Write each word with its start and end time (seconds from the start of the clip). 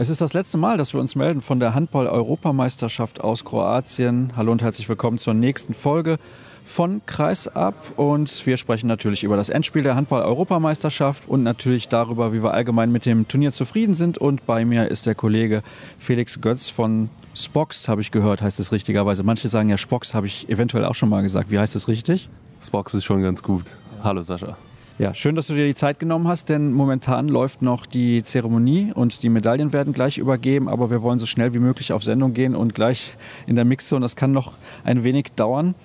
Es 0.00 0.10
ist 0.10 0.20
das 0.20 0.32
letzte 0.32 0.58
Mal, 0.58 0.76
dass 0.76 0.94
wir 0.94 1.00
uns 1.00 1.16
melden 1.16 1.40
von 1.40 1.58
der 1.58 1.74
Handball-Europameisterschaft 1.74 3.20
aus 3.20 3.44
Kroatien. 3.44 4.32
Hallo 4.36 4.52
und 4.52 4.62
herzlich 4.62 4.88
willkommen 4.88 5.18
zur 5.18 5.34
nächsten 5.34 5.74
Folge 5.74 6.18
von 6.64 7.02
Kreisab. 7.04 7.74
Und 7.98 8.46
wir 8.46 8.58
sprechen 8.58 8.86
natürlich 8.86 9.24
über 9.24 9.36
das 9.36 9.48
Endspiel 9.48 9.82
der 9.82 9.96
Handball-Europameisterschaft 9.96 11.28
und 11.28 11.42
natürlich 11.42 11.88
darüber, 11.88 12.32
wie 12.32 12.44
wir 12.44 12.54
allgemein 12.54 12.92
mit 12.92 13.06
dem 13.06 13.26
Turnier 13.26 13.50
zufrieden 13.50 13.94
sind. 13.94 14.18
Und 14.18 14.46
bei 14.46 14.64
mir 14.64 14.88
ist 14.88 15.04
der 15.04 15.16
Kollege 15.16 15.64
Felix 15.98 16.40
Götz 16.40 16.68
von 16.68 17.10
Spox, 17.34 17.88
habe 17.88 18.00
ich 18.00 18.12
gehört, 18.12 18.40
heißt 18.40 18.60
es 18.60 18.70
richtigerweise. 18.70 19.24
Manche 19.24 19.48
sagen 19.48 19.68
ja 19.68 19.78
Spox, 19.78 20.14
habe 20.14 20.28
ich 20.28 20.48
eventuell 20.48 20.84
auch 20.84 20.94
schon 20.94 21.08
mal 21.08 21.22
gesagt. 21.22 21.50
Wie 21.50 21.58
heißt 21.58 21.74
es 21.74 21.88
richtig? 21.88 22.28
Spox 22.64 22.94
ist 22.94 23.04
schon 23.04 23.20
ganz 23.20 23.42
gut. 23.42 23.64
Hallo 24.04 24.22
Sascha. 24.22 24.56
Ja, 24.98 25.14
schön, 25.14 25.36
dass 25.36 25.46
du 25.46 25.54
dir 25.54 25.64
die 25.64 25.76
Zeit 25.76 26.00
genommen 26.00 26.26
hast, 26.26 26.48
denn 26.48 26.72
momentan 26.72 27.28
läuft 27.28 27.62
noch 27.62 27.86
die 27.86 28.24
Zeremonie 28.24 28.90
und 28.92 29.22
die 29.22 29.28
Medaillen 29.28 29.72
werden 29.72 29.92
gleich 29.92 30.18
übergeben, 30.18 30.68
aber 30.68 30.90
wir 30.90 31.02
wollen 31.02 31.20
so 31.20 31.26
schnell 31.26 31.54
wie 31.54 31.60
möglich 31.60 31.92
auf 31.92 32.02
Sendung 32.02 32.34
gehen 32.34 32.56
und 32.56 32.74
gleich 32.74 33.14
in 33.46 33.54
der 33.54 33.64
Mixzone. 33.64 34.02
Das 34.02 34.16
kann 34.16 34.32
noch 34.32 34.54
ein 34.82 35.04
wenig 35.04 35.26
dauern. 35.36 35.76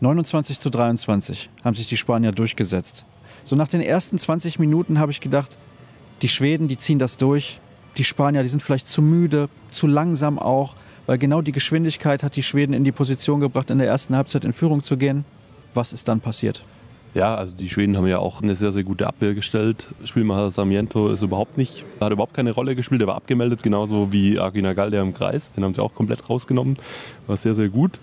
29 0.00 0.60
zu 0.60 0.68
23 0.68 1.48
haben 1.64 1.76
sich 1.76 1.86
die 1.86 1.96
Spanier 1.96 2.32
durchgesetzt. 2.32 3.06
So 3.42 3.56
nach 3.56 3.68
den 3.68 3.80
ersten 3.80 4.18
20 4.18 4.58
Minuten 4.58 4.98
habe 4.98 5.12
ich 5.12 5.22
gedacht, 5.22 5.56
die 6.20 6.28
Schweden, 6.28 6.68
die 6.68 6.76
ziehen 6.76 6.98
das 6.98 7.16
durch. 7.16 7.60
Die 7.96 8.04
Spanier, 8.04 8.42
die 8.42 8.50
sind 8.50 8.62
vielleicht 8.62 8.86
zu 8.86 9.00
müde, 9.00 9.48
zu 9.70 9.86
langsam 9.86 10.38
auch, 10.38 10.76
weil 11.06 11.16
genau 11.16 11.40
die 11.40 11.52
Geschwindigkeit 11.52 12.22
hat 12.22 12.36
die 12.36 12.42
Schweden 12.42 12.74
in 12.74 12.84
die 12.84 12.92
Position 12.92 13.40
gebracht, 13.40 13.70
in 13.70 13.78
der 13.78 13.86
ersten 13.86 14.14
Halbzeit 14.14 14.44
in 14.44 14.52
Führung 14.52 14.82
zu 14.82 14.98
gehen. 14.98 15.24
Was 15.72 15.94
ist 15.94 16.06
dann 16.06 16.20
passiert? 16.20 16.62
Ja, 17.14 17.34
also 17.34 17.56
die 17.56 17.68
Schweden 17.68 17.96
haben 17.96 18.06
ja 18.06 18.18
auch 18.18 18.42
eine 18.42 18.54
sehr, 18.54 18.70
sehr 18.70 18.84
gute 18.84 19.06
Abwehr 19.06 19.34
gestellt. 19.34 19.86
Spielmacher 20.04 20.50
Sarmiento 20.50 21.08
ist 21.08 21.22
überhaupt 21.22 21.56
nicht, 21.56 21.84
hat 22.00 22.12
überhaupt 22.12 22.34
keine 22.34 22.52
Rolle 22.52 22.76
gespielt, 22.76 23.00
er 23.00 23.06
war 23.06 23.16
abgemeldet, 23.16 23.62
genauso 23.62 24.12
wie 24.12 24.38
Agina 24.38 24.74
Galdia 24.74 25.02
im 25.02 25.14
Kreis. 25.14 25.52
Den 25.52 25.64
haben 25.64 25.74
sie 25.74 25.82
auch 25.82 25.94
komplett 25.94 26.28
rausgenommen. 26.28 26.76
War 27.26 27.36
sehr, 27.36 27.54
sehr 27.54 27.70
gut. 27.70 27.98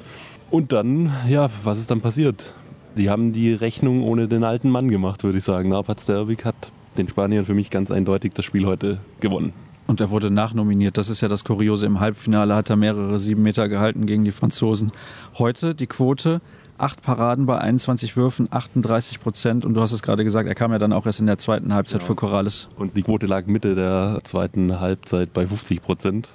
Und 0.51 0.71
dann, 0.71 1.11
ja, 1.29 1.49
was 1.63 1.79
ist 1.79 1.91
dann 1.91 2.01
passiert? 2.01 2.53
Die 2.97 3.09
haben 3.09 3.33
die 3.33 3.53
Rechnung 3.53 4.03
ohne 4.03 4.27
den 4.27 4.43
alten 4.43 4.69
Mann 4.69 4.89
gemacht, 4.89 5.23
würde 5.23 5.37
ich 5.37 5.43
sagen. 5.43 5.69
Narpat 5.69 6.01
Stervik 6.01 6.45
hat 6.45 6.71
den 6.97 7.09
Spaniern 7.09 7.45
für 7.45 7.53
mich 7.53 7.69
ganz 7.69 7.91
eindeutig 7.91 8.33
das 8.33 8.45
Spiel 8.45 8.65
heute 8.65 8.99
gewonnen. 9.19 9.53
Und 9.87 10.01
er 10.01 10.09
wurde 10.09 10.31
nachnominiert. 10.31 10.97
Das 10.97 11.09
ist 11.09 11.21
ja 11.21 11.27
das 11.27 11.43
Kuriose. 11.43 11.85
Im 11.85 11.99
Halbfinale 11.99 12.55
hat 12.55 12.69
er 12.69 12.75
mehrere 12.75 13.19
sieben 13.19 13.43
Meter 13.43 13.69
gehalten 13.69 14.07
gegen 14.07 14.23
die 14.23 14.31
Franzosen. 14.31 14.91
Heute 15.37 15.75
die 15.75 15.87
Quote 15.87 16.41
acht 16.77 17.01
Paraden 17.01 17.45
bei 17.45 17.57
21 17.57 18.17
Würfen, 18.17 18.47
38 18.51 19.19
Prozent. 19.19 19.65
Und 19.65 19.73
du 19.73 19.81
hast 19.81 19.91
es 19.91 20.01
gerade 20.01 20.23
gesagt, 20.23 20.47
er 20.47 20.55
kam 20.55 20.71
ja 20.71 20.79
dann 20.79 20.93
auch 20.93 21.05
erst 21.05 21.19
in 21.19 21.25
der 21.25 21.37
zweiten 21.37 21.73
Halbzeit 21.73 22.01
ja. 22.01 22.07
für 22.07 22.15
Corrales. 22.15 22.67
Und 22.77 22.95
die 22.95 23.03
Quote 23.03 23.25
lag 23.25 23.45
Mitte 23.47 23.75
der 23.75 24.19
zweiten 24.23 24.79
Halbzeit 24.79 25.33
bei 25.33 25.45
50 25.45 25.81
Prozent. 25.81 26.29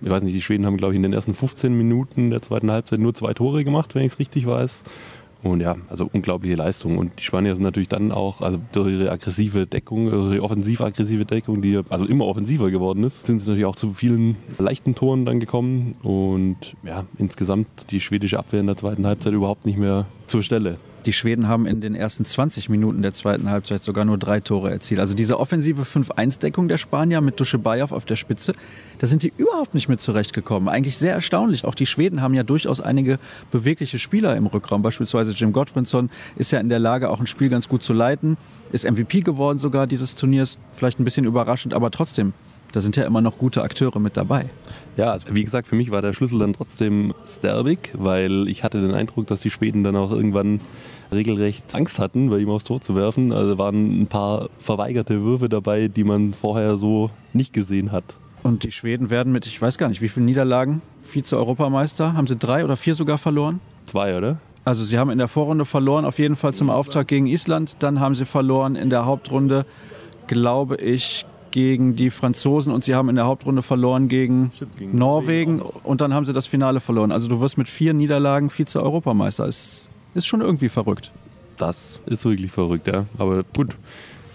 Ich 0.00 0.10
weiß 0.10 0.22
nicht, 0.22 0.34
die 0.34 0.42
Schweden 0.42 0.64
haben, 0.64 0.76
glaube 0.76 0.92
ich, 0.92 0.96
in 0.96 1.02
den 1.02 1.12
ersten 1.12 1.34
15 1.34 1.76
Minuten 1.76 2.30
der 2.30 2.40
zweiten 2.42 2.70
Halbzeit 2.70 3.00
nur 3.00 3.14
zwei 3.14 3.34
Tore 3.34 3.64
gemacht, 3.64 3.94
wenn 3.94 4.04
ich 4.04 4.12
es 4.12 4.18
richtig 4.18 4.46
weiß. 4.46 4.84
Und 5.42 5.60
ja, 5.60 5.76
also 5.88 6.08
unglaubliche 6.12 6.56
Leistung. 6.56 6.98
Und 6.98 7.12
die 7.18 7.22
Spanier 7.22 7.54
sind 7.54 7.62
natürlich 7.62 7.88
dann 7.88 8.10
auch, 8.10 8.40
also 8.40 8.58
durch 8.72 8.92
ihre 8.92 9.10
aggressive 9.10 9.66
Deckung, 9.66 10.06
ihre 10.06 10.42
offensiv-aggressive 10.42 11.24
Deckung, 11.24 11.62
die 11.62 11.80
also 11.88 12.04
immer 12.06 12.26
offensiver 12.26 12.70
geworden 12.70 13.04
ist, 13.04 13.26
sind 13.26 13.38
sie 13.38 13.46
natürlich 13.46 13.66
auch 13.66 13.76
zu 13.76 13.94
vielen 13.94 14.36
leichten 14.58 14.94
Toren 14.94 15.24
dann 15.24 15.38
gekommen. 15.38 15.94
Und 16.02 16.74
ja, 16.84 17.04
insgesamt 17.18 17.90
die 17.90 18.00
schwedische 18.00 18.38
Abwehr 18.38 18.60
in 18.60 18.66
der 18.66 18.76
zweiten 18.76 19.06
Halbzeit 19.06 19.32
überhaupt 19.32 19.64
nicht 19.64 19.78
mehr 19.78 20.06
zur 20.26 20.42
Stelle. 20.42 20.78
Die 21.08 21.14
Schweden 21.14 21.48
haben 21.48 21.64
in 21.64 21.80
den 21.80 21.94
ersten 21.94 22.26
20 22.26 22.68
Minuten 22.68 23.00
der 23.00 23.14
zweiten 23.14 23.48
Halbzeit 23.48 23.82
sogar 23.82 24.04
nur 24.04 24.18
drei 24.18 24.40
Tore 24.40 24.70
erzielt. 24.70 25.00
Also 25.00 25.14
diese 25.14 25.40
offensive 25.40 25.84
5-1-Deckung 25.84 26.68
der 26.68 26.76
Spanier 26.76 27.22
mit 27.22 27.40
Duschebaev 27.40 27.94
auf 27.94 28.04
der 28.04 28.16
Spitze, 28.16 28.52
da 28.98 29.06
sind 29.06 29.22
die 29.22 29.32
überhaupt 29.38 29.72
nicht 29.72 29.88
mit 29.88 30.02
zurechtgekommen. 30.02 30.68
Eigentlich 30.68 30.98
sehr 30.98 31.14
erstaunlich. 31.14 31.64
Auch 31.64 31.74
die 31.74 31.86
Schweden 31.86 32.20
haben 32.20 32.34
ja 32.34 32.42
durchaus 32.42 32.82
einige 32.82 33.18
bewegliche 33.50 33.98
Spieler 33.98 34.36
im 34.36 34.48
Rückraum. 34.48 34.82
Beispielsweise 34.82 35.32
Jim 35.32 35.54
Gottfriedson 35.54 36.10
ist 36.36 36.50
ja 36.50 36.60
in 36.60 36.68
der 36.68 36.78
Lage, 36.78 37.08
auch 37.08 37.20
ein 37.20 37.26
Spiel 37.26 37.48
ganz 37.48 37.70
gut 37.70 37.82
zu 37.82 37.94
leiten. 37.94 38.36
Ist 38.70 38.84
MVP 38.84 39.22
geworden 39.22 39.58
sogar 39.58 39.86
dieses 39.86 40.14
Turniers. 40.14 40.58
Vielleicht 40.72 41.00
ein 41.00 41.04
bisschen 41.04 41.24
überraschend, 41.24 41.72
aber 41.72 41.90
trotzdem 41.90 42.34
da 42.78 42.82
sind 42.82 42.94
ja 42.94 43.02
immer 43.02 43.20
noch 43.20 43.38
gute 43.38 43.64
Akteure 43.64 43.98
mit 43.98 44.16
dabei. 44.16 44.44
Ja, 44.96 45.10
also 45.10 45.34
wie 45.34 45.42
gesagt, 45.42 45.66
für 45.66 45.74
mich 45.74 45.90
war 45.90 46.00
der 46.00 46.12
Schlüssel 46.12 46.38
dann 46.38 46.52
trotzdem 46.52 47.12
Sterbik, 47.26 47.92
weil 47.98 48.46
ich 48.46 48.62
hatte 48.62 48.80
den 48.80 48.94
Eindruck, 48.94 49.26
dass 49.26 49.40
die 49.40 49.50
Schweden 49.50 49.82
dann 49.82 49.96
auch 49.96 50.12
irgendwann 50.12 50.60
regelrecht 51.10 51.74
Angst 51.74 51.98
hatten, 51.98 52.30
bei 52.30 52.38
ihm 52.38 52.48
aufs 52.50 52.62
Tor 52.62 52.80
zu 52.80 52.94
werfen. 52.94 53.32
Also 53.32 53.58
waren 53.58 54.02
ein 54.02 54.06
paar 54.06 54.48
verweigerte 54.60 55.24
Würfe 55.24 55.48
dabei, 55.48 55.88
die 55.88 56.04
man 56.04 56.34
vorher 56.34 56.76
so 56.76 57.10
nicht 57.32 57.52
gesehen 57.52 57.90
hat. 57.90 58.04
Und 58.44 58.62
die 58.62 58.70
Schweden 58.70 59.10
werden 59.10 59.32
mit, 59.32 59.44
ich 59.48 59.60
weiß 59.60 59.76
gar 59.76 59.88
nicht, 59.88 60.00
wie 60.00 60.08
viele 60.08 60.26
Niederlagen 60.26 60.80
Vize-Europameister? 61.02 62.12
Haben 62.12 62.28
sie 62.28 62.36
drei 62.36 62.64
oder 62.64 62.76
vier 62.76 62.94
sogar 62.94 63.18
verloren? 63.18 63.58
Zwei, 63.86 64.16
oder? 64.16 64.36
Also 64.64 64.84
sie 64.84 65.00
haben 65.00 65.10
in 65.10 65.18
der 65.18 65.26
Vorrunde 65.26 65.64
verloren, 65.64 66.04
auf 66.04 66.20
jeden 66.20 66.36
Fall 66.36 66.54
zum 66.54 66.70
Auftakt 66.70 67.08
gegen 67.08 67.26
Island. 67.26 67.78
Dann 67.80 67.98
haben 67.98 68.14
sie 68.14 68.24
verloren 68.24 68.76
in 68.76 68.88
der 68.88 69.04
Hauptrunde, 69.04 69.66
glaube 70.28 70.76
ich, 70.76 71.26
gegen 71.50 71.96
die 71.96 72.10
Franzosen 72.10 72.72
und 72.72 72.84
sie 72.84 72.94
haben 72.94 73.08
in 73.08 73.16
der 73.16 73.26
Hauptrunde 73.26 73.62
verloren 73.62 74.08
gegen, 74.08 74.50
gegen 74.78 74.96
Norwegen 74.96 75.60
und 75.60 76.00
dann 76.00 76.14
haben 76.14 76.26
sie 76.26 76.32
das 76.32 76.46
Finale 76.46 76.80
verloren. 76.80 77.12
Also 77.12 77.28
du 77.28 77.40
wirst 77.40 77.58
mit 77.58 77.68
vier 77.68 77.94
Niederlagen 77.94 78.50
Vize-Europameister. 78.50 79.46
Ist, 79.46 79.90
ist 80.14 80.26
schon 80.26 80.40
irgendwie 80.40 80.68
verrückt. 80.68 81.10
Das 81.56 82.00
ist 82.06 82.24
wirklich 82.24 82.52
verrückt, 82.52 82.86
ja. 82.86 83.06
Aber 83.18 83.42
gut, 83.42 83.76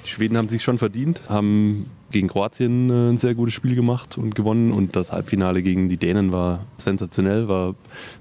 die 0.06 0.10
Schweden 0.10 0.38
haben 0.38 0.50
sich 0.50 0.64
schon 0.64 0.78
verdient, 0.78 1.22
haben 1.30 1.86
gegen 2.12 2.28
Kroatien 2.28 2.90
äh, 2.90 3.10
ein 3.10 3.18
sehr 3.18 3.36
gutes 3.36 3.54
Spiel 3.54 3.76
gemacht 3.76 4.18
und 4.18 4.36
gewonnen 4.36 4.72
und 4.72 4.96
das 4.96 5.12
Halbfinale 5.12 5.62
gegen 5.62 5.90
die 5.90 5.98
Dänen 5.98 6.32
war 6.32 6.66
sensationell, 6.78 7.48
war 7.50 7.76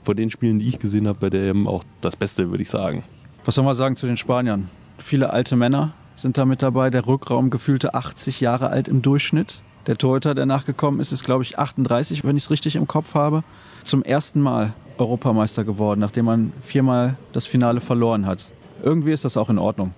von 0.05 0.17
den 0.17 0.31
Spielen, 0.31 0.59
die 0.59 0.69
ich 0.69 0.81
gesehen 0.81 1.07
habe 1.07 1.19
bei 1.21 1.31
der 1.31 1.51
EM 1.51 1.69
auch 1.69 1.85
das 2.01 2.17
Beste, 2.17 2.51
würde 2.51 2.63
ich 2.63 2.71
sagen. 2.71 3.05
Was 3.45 3.55
soll 3.55 3.65
man 3.65 3.75
sagen 3.75 3.97
zu 3.97 4.07
den 4.07 4.17
Spaniern? 4.17 4.69
Viele 4.99 5.31
alte 5.31 5.57
Männer, 5.57 5.93
sind 6.23 6.39
da 6.39 6.45
dabei. 6.45 6.89
Der 6.89 7.07
Rückraum 7.07 7.51
gefühlte 7.51 7.95
80 7.95 8.41
Jahre 8.41 8.71
alt 8.71 8.89
im 8.89 9.03
Durchschnitt. 9.03 9.61
Der 9.87 9.99
Torhüter, 9.99 10.35
der 10.35 10.47
nachgekommen 10.47 11.01
ist, 11.01 11.11
ist, 11.11 11.25
glaube 11.25 11.43
ich, 11.43 11.59
38, 11.59 12.25
wenn 12.25 12.37
ich 12.37 12.45
es 12.45 12.51
richtig 12.51 12.77
im 12.77 12.87
Kopf 12.87 13.15
habe. 13.15 13.43
Zum 13.83 14.05
ersten 14.05 14.41
Mal 14.41 14.73
Europameister 14.97 15.65
geworden, 15.65 15.99
nachdem 16.01 16.27
man 16.27 16.53
viermal 16.63 17.17
das 17.33 17.47
Finale 17.47 17.81
verloren 17.81 18.25
hat. 18.25 18.49
Irgendwie 18.83 19.13
ist 19.13 19.25
das 19.25 19.37
auch 19.37 19.51
in 19.51 19.59
Ordnung. 19.59 19.93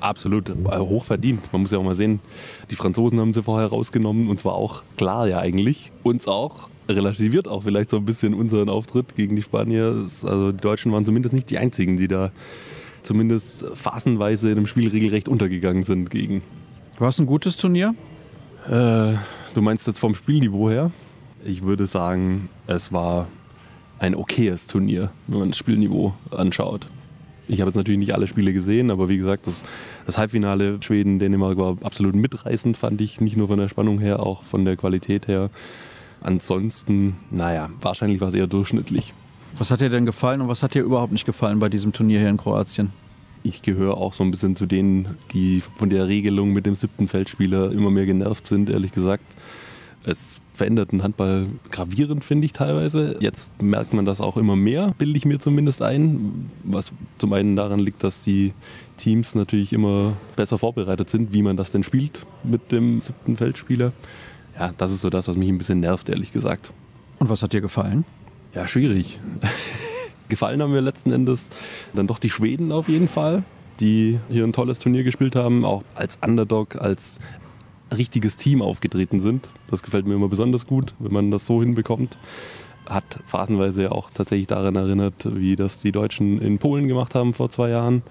Absolut, 0.00 0.52
hoch 0.66 1.04
verdient. 1.04 1.52
Man 1.52 1.62
muss 1.62 1.70
ja 1.70 1.78
auch 1.78 1.84
mal 1.84 1.94
sehen, 1.94 2.20
die 2.70 2.76
Franzosen 2.76 3.20
haben 3.20 3.32
sie 3.32 3.42
vorher 3.42 3.68
rausgenommen 3.68 4.28
und 4.28 4.40
zwar 4.40 4.54
auch 4.54 4.82
klar 4.96 5.28
ja 5.28 5.38
eigentlich. 5.38 5.92
Uns 6.02 6.26
auch 6.26 6.68
relativiert 6.88 7.46
auch 7.46 7.62
vielleicht 7.62 7.90
so 7.90 7.98
ein 7.98 8.04
bisschen 8.04 8.34
unseren 8.34 8.68
Auftritt 8.68 9.14
gegen 9.14 9.36
die 9.36 9.42
Spanier. 9.42 10.06
Also 10.24 10.50
die 10.50 10.60
Deutschen 10.60 10.90
waren 10.92 11.04
zumindest 11.04 11.34
nicht 11.34 11.50
die 11.50 11.58
einzigen, 11.58 11.98
die 11.98 12.08
da 12.08 12.32
zumindest 13.02 13.64
phasenweise 13.74 14.50
in 14.50 14.56
dem 14.56 14.66
Spiel 14.66 14.88
regelrecht 14.88 15.28
untergegangen 15.28 15.84
sind 15.84 16.10
gegen. 16.10 16.42
War 16.98 17.08
es 17.08 17.18
ein 17.18 17.26
gutes 17.26 17.56
Turnier? 17.56 17.94
Äh, 18.66 19.14
du 19.54 19.62
meinst 19.62 19.86
jetzt 19.86 19.98
vom 19.98 20.14
Spielniveau 20.14 20.70
her? 20.70 20.90
Ich 21.44 21.62
würde 21.62 21.86
sagen, 21.86 22.48
es 22.66 22.92
war 22.92 23.28
ein 23.98 24.14
okayes 24.14 24.66
Turnier, 24.66 25.10
wenn 25.26 25.38
man 25.38 25.48
das 25.50 25.58
Spielniveau 25.58 26.14
anschaut. 26.30 26.86
Ich 27.48 27.60
habe 27.60 27.70
jetzt 27.70 27.76
natürlich 27.76 27.98
nicht 27.98 28.14
alle 28.14 28.26
Spiele 28.26 28.52
gesehen, 28.52 28.90
aber 28.90 29.08
wie 29.08 29.18
gesagt, 29.18 29.46
das, 29.46 29.64
das 30.06 30.18
Halbfinale 30.18 30.78
Schweden-Dänemark 30.80 31.58
war 31.58 31.78
absolut 31.82 32.14
mitreißend, 32.14 32.76
fand 32.76 33.00
ich. 33.00 33.20
Nicht 33.20 33.36
nur 33.36 33.48
von 33.48 33.58
der 33.58 33.68
Spannung 33.68 33.98
her, 33.98 34.20
auch 34.20 34.44
von 34.44 34.64
der 34.64 34.76
Qualität 34.76 35.26
her. 35.26 35.50
Ansonsten, 36.20 37.16
naja, 37.30 37.70
wahrscheinlich 37.80 38.20
war 38.20 38.28
es 38.28 38.34
eher 38.34 38.46
durchschnittlich. 38.46 39.14
Was 39.56 39.70
hat 39.70 39.80
dir 39.80 39.90
denn 39.90 40.06
gefallen 40.06 40.40
und 40.40 40.48
was 40.48 40.62
hat 40.62 40.74
dir 40.74 40.82
überhaupt 40.82 41.12
nicht 41.12 41.26
gefallen 41.26 41.58
bei 41.58 41.68
diesem 41.68 41.92
Turnier 41.92 42.18
hier 42.20 42.28
in 42.28 42.36
Kroatien? 42.36 42.90
Ich 43.42 43.62
gehöre 43.62 43.96
auch 43.96 44.12
so 44.12 44.22
ein 44.22 44.30
bisschen 44.30 44.56
zu 44.56 44.66
denen, 44.66 45.16
die 45.32 45.62
von 45.78 45.88
der 45.90 46.08
Regelung 46.08 46.52
mit 46.52 46.66
dem 46.66 46.74
siebten 46.74 47.08
Feldspieler 47.08 47.72
immer 47.72 47.90
mehr 47.90 48.06
genervt 48.06 48.46
sind, 48.46 48.68
ehrlich 48.68 48.92
gesagt. 48.92 49.24
Es 50.04 50.40
verändert 50.54 50.92
den 50.92 51.02
Handball 51.02 51.46
gravierend, 51.70 52.24
finde 52.24 52.44
ich 52.44 52.52
teilweise. 52.52 53.16
Jetzt 53.20 53.62
merkt 53.62 53.94
man 53.94 54.04
das 54.04 54.20
auch 54.20 54.36
immer 54.36 54.56
mehr, 54.56 54.94
bilde 54.98 55.16
ich 55.16 55.24
mir 55.24 55.40
zumindest 55.40 55.80
ein. 55.82 56.50
Was 56.64 56.92
zum 57.18 57.32
einen 57.32 57.56
daran 57.56 57.80
liegt, 57.80 58.02
dass 58.04 58.22
die 58.22 58.52
Teams 58.98 59.34
natürlich 59.34 59.72
immer 59.72 60.14
besser 60.36 60.58
vorbereitet 60.58 61.08
sind, 61.08 61.32
wie 61.32 61.42
man 61.42 61.56
das 61.56 61.70
denn 61.70 61.82
spielt 61.82 62.26
mit 62.44 62.72
dem 62.72 63.00
siebten 63.00 63.36
Feldspieler. 63.36 63.92
Ja, 64.58 64.72
das 64.76 64.92
ist 64.92 65.00
so 65.00 65.08
das, 65.08 65.28
was 65.28 65.36
mich 65.36 65.48
ein 65.48 65.58
bisschen 65.58 65.80
nervt, 65.80 66.08
ehrlich 66.10 66.32
gesagt. 66.32 66.72
Und 67.18 67.30
was 67.30 67.42
hat 67.42 67.52
dir 67.54 67.62
gefallen? 67.62 68.04
Ja, 68.54 68.66
schwierig. 68.66 69.20
Gefallen 70.28 70.60
haben 70.60 70.72
mir 70.72 70.80
letzten 70.80 71.12
Endes 71.12 71.48
dann 71.94 72.06
doch 72.06 72.18
die 72.18 72.30
Schweden 72.30 72.72
auf 72.72 72.88
jeden 72.88 73.08
Fall, 73.08 73.44
die 73.78 74.18
hier 74.28 74.44
ein 74.44 74.52
tolles 74.52 74.80
Turnier 74.80 75.04
gespielt 75.04 75.36
haben, 75.36 75.64
auch 75.64 75.84
als 75.94 76.18
Underdog, 76.20 76.76
als 76.76 77.20
richtiges 77.96 78.36
Team 78.36 78.60
aufgetreten 78.60 79.20
sind. 79.20 79.48
Das 79.70 79.82
gefällt 79.82 80.06
mir 80.06 80.14
immer 80.14 80.28
besonders 80.28 80.66
gut, 80.66 80.94
wenn 80.98 81.12
man 81.12 81.30
das 81.30 81.46
so 81.46 81.60
hinbekommt. 81.60 82.18
Hat 82.86 83.20
phasenweise 83.26 83.92
auch 83.92 84.10
tatsächlich 84.10 84.48
daran 84.48 84.74
erinnert, 84.74 85.14
wie 85.36 85.54
das 85.54 85.78
die 85.78 85.92
Deutschen 85.92 86.40
in 86.40 86.58
Polen 86.58 86.88
gemacht 86.88 87.14
haben 87.14 87.34
vor 87.34 87.50
zwei 87.50 87.70
Jahren. 87.70 88.02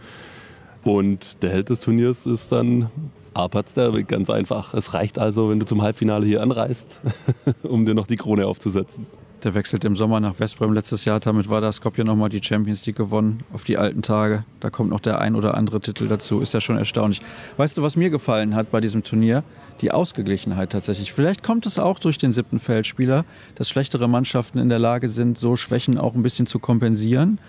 Und 0.83 1.44
der 1.44 1.50
Held 1.50 1.69
des 1.69 1.81
Turniers 1.81 2.25
ist 2.25 2.51
dann 2.53 2.89
Arpats 3.33 3.74
Derby, 3.74 4.03
ganz 4.03 4.30
einfach. 4.30 4.74
Es 4.74 4.94
reicht 4.94 5.19
also, 5.19 5.50
wenn 5.50 5.59
du 5.59 5.65
zum 5.65 5.81
Halbfinale 5.81 6.25
hier 6.25 6.41
anreist, 6.41 7.01
um 7.63 7.86
dir 7.86 7.94
noch 7.94 8.07
die 8.07 8.15
Krone 8.15 8.47
aufzusetzen. 8.47 9.06
Der 9.44 9.53
wechselt 9.53 9.86
im 9.86 9.95
Sommer 9.95 10.19
nach 10.19 10.38
Westbrem 10.39 10.74
letztes 10.74 11.06
Jahr. 11.06 11.21
Damit 11.21 11.50
war 11.50 11.62
das 11.62 11.77
Skopje 11.77 12.03
nochmal 12.03 12.27
die 12.27 12.44
Champions 12.44 12.86
League 12.86 12.97
gewonnen 12.97 13.45
auf 13.53 13.63
die 13.63 13.77
alten 13.77 14.01
Tage. 14.01 14.44
Da 14.59 14.69
kommt 14.69 14.89
noch 14.89 15.00
der 15.00 15.21
ein 15.21 15.36
oder 15.36 15.56
andere 15.56 15.80
Titel 15.80 16.09
dazu. 16.09 16.41
Ist 16.41 16.53
ja 16.53 16.59
schon 16.59 16.77
erstaunlich. 16.77 17.21
Weißt 17.56 17.77
du, 17.77 17.81
was 17.81 17.95
mir 17.95 18.09
gefallen 18.09 18.53
hat 18.53 18.69
bei 18.69 18.81
diesem 18.81 19.01
Turnier? 19.01 19.44
Die 19.80 19.91
Ausgeglichenheit 19.91 20.74
tatsächlich. 20.74 21.13
Vielleicht 21.13 21.41
kommt 21.41 21.65
es 21.65 21.80
auch 21.80 22.00
durch 22.00 22.18
den 22.18 22.33
siebten 22.33 22.59
Feldspieler, 22.59 23.24
dass 23.56 23.69
schlechtere 23.69 24.09
Mannschaften 24.09 24.59
in 24.59 24.68
der 24.68 24.80
Lage 24.80 25.07
sind, 25.07 25.38
so 25.38 25.56
Schwächen 25.56 25.97
auch 25.97 26.15
ein 26.15 26.24
bisschen 26.24 26.45
zu 26.45 26.59
kompensieren. 26.59 27.39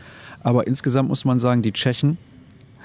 Aber 0.45 0.69
insgesamt 0.69 1.09
muss 1.09 1.25
man 1.25 1.41
sagen, 1.41 1.61
die 1.63 1.73
Tschechen 1.73 2.19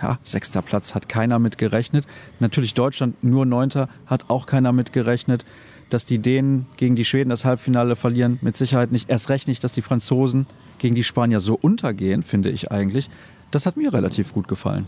ja, 0.01 0.19
sechster 0.23 0.61
Platz 0.61 0.93
hat 0.95 1.07
keiner 1.07 1.39
mit 1.39 1.57
gerechnet. 1.57 2.05
Natürlich 2.39 2.73
Deutschland 2.73 3.23
nur 3.23 3.45
neunter, 3.45 3.87
hat 4.05 4.29
auch 4.29 4.45
keiner 4.45 4.73
mit 4.73 4.93
gerechnet. 4.93 5.45
Dass 5.89 6.05
die 6.05 6.19
Dänen 6.19 6.65
gegen 6.77 6.95
die 6.95 7.05
Schweden 7.05 7.29
das 7.29 7.45
Halbfinale 7.45 7.95
verlieren, 7.95 8.39
mit 8.41 8.57
Sicherheit 8.57 8.91
nicht. 8.91 9.09
Erst 9.09 9.29
recht 9.29 9.47
nicht, 9.47 9.63
dass 9.63 9.71
die 9.71 9.81
Franzosen 9.81 10.47
gegen 10.79 10.95
die 10.95 11.03
Spanier 11.03 11.39
so 11.39 11.55
untergehen, 11.55 12.23
finde 12.23 12.49
ich 12.49 12.71
eigentlich. 12.71 13.09
Das 13.51 13.65
hat 13.65 13.77
mir 13.77 13.93
relativ 13.93 14.33
gut 14.33 14.47
gefallen. 14.47 14.87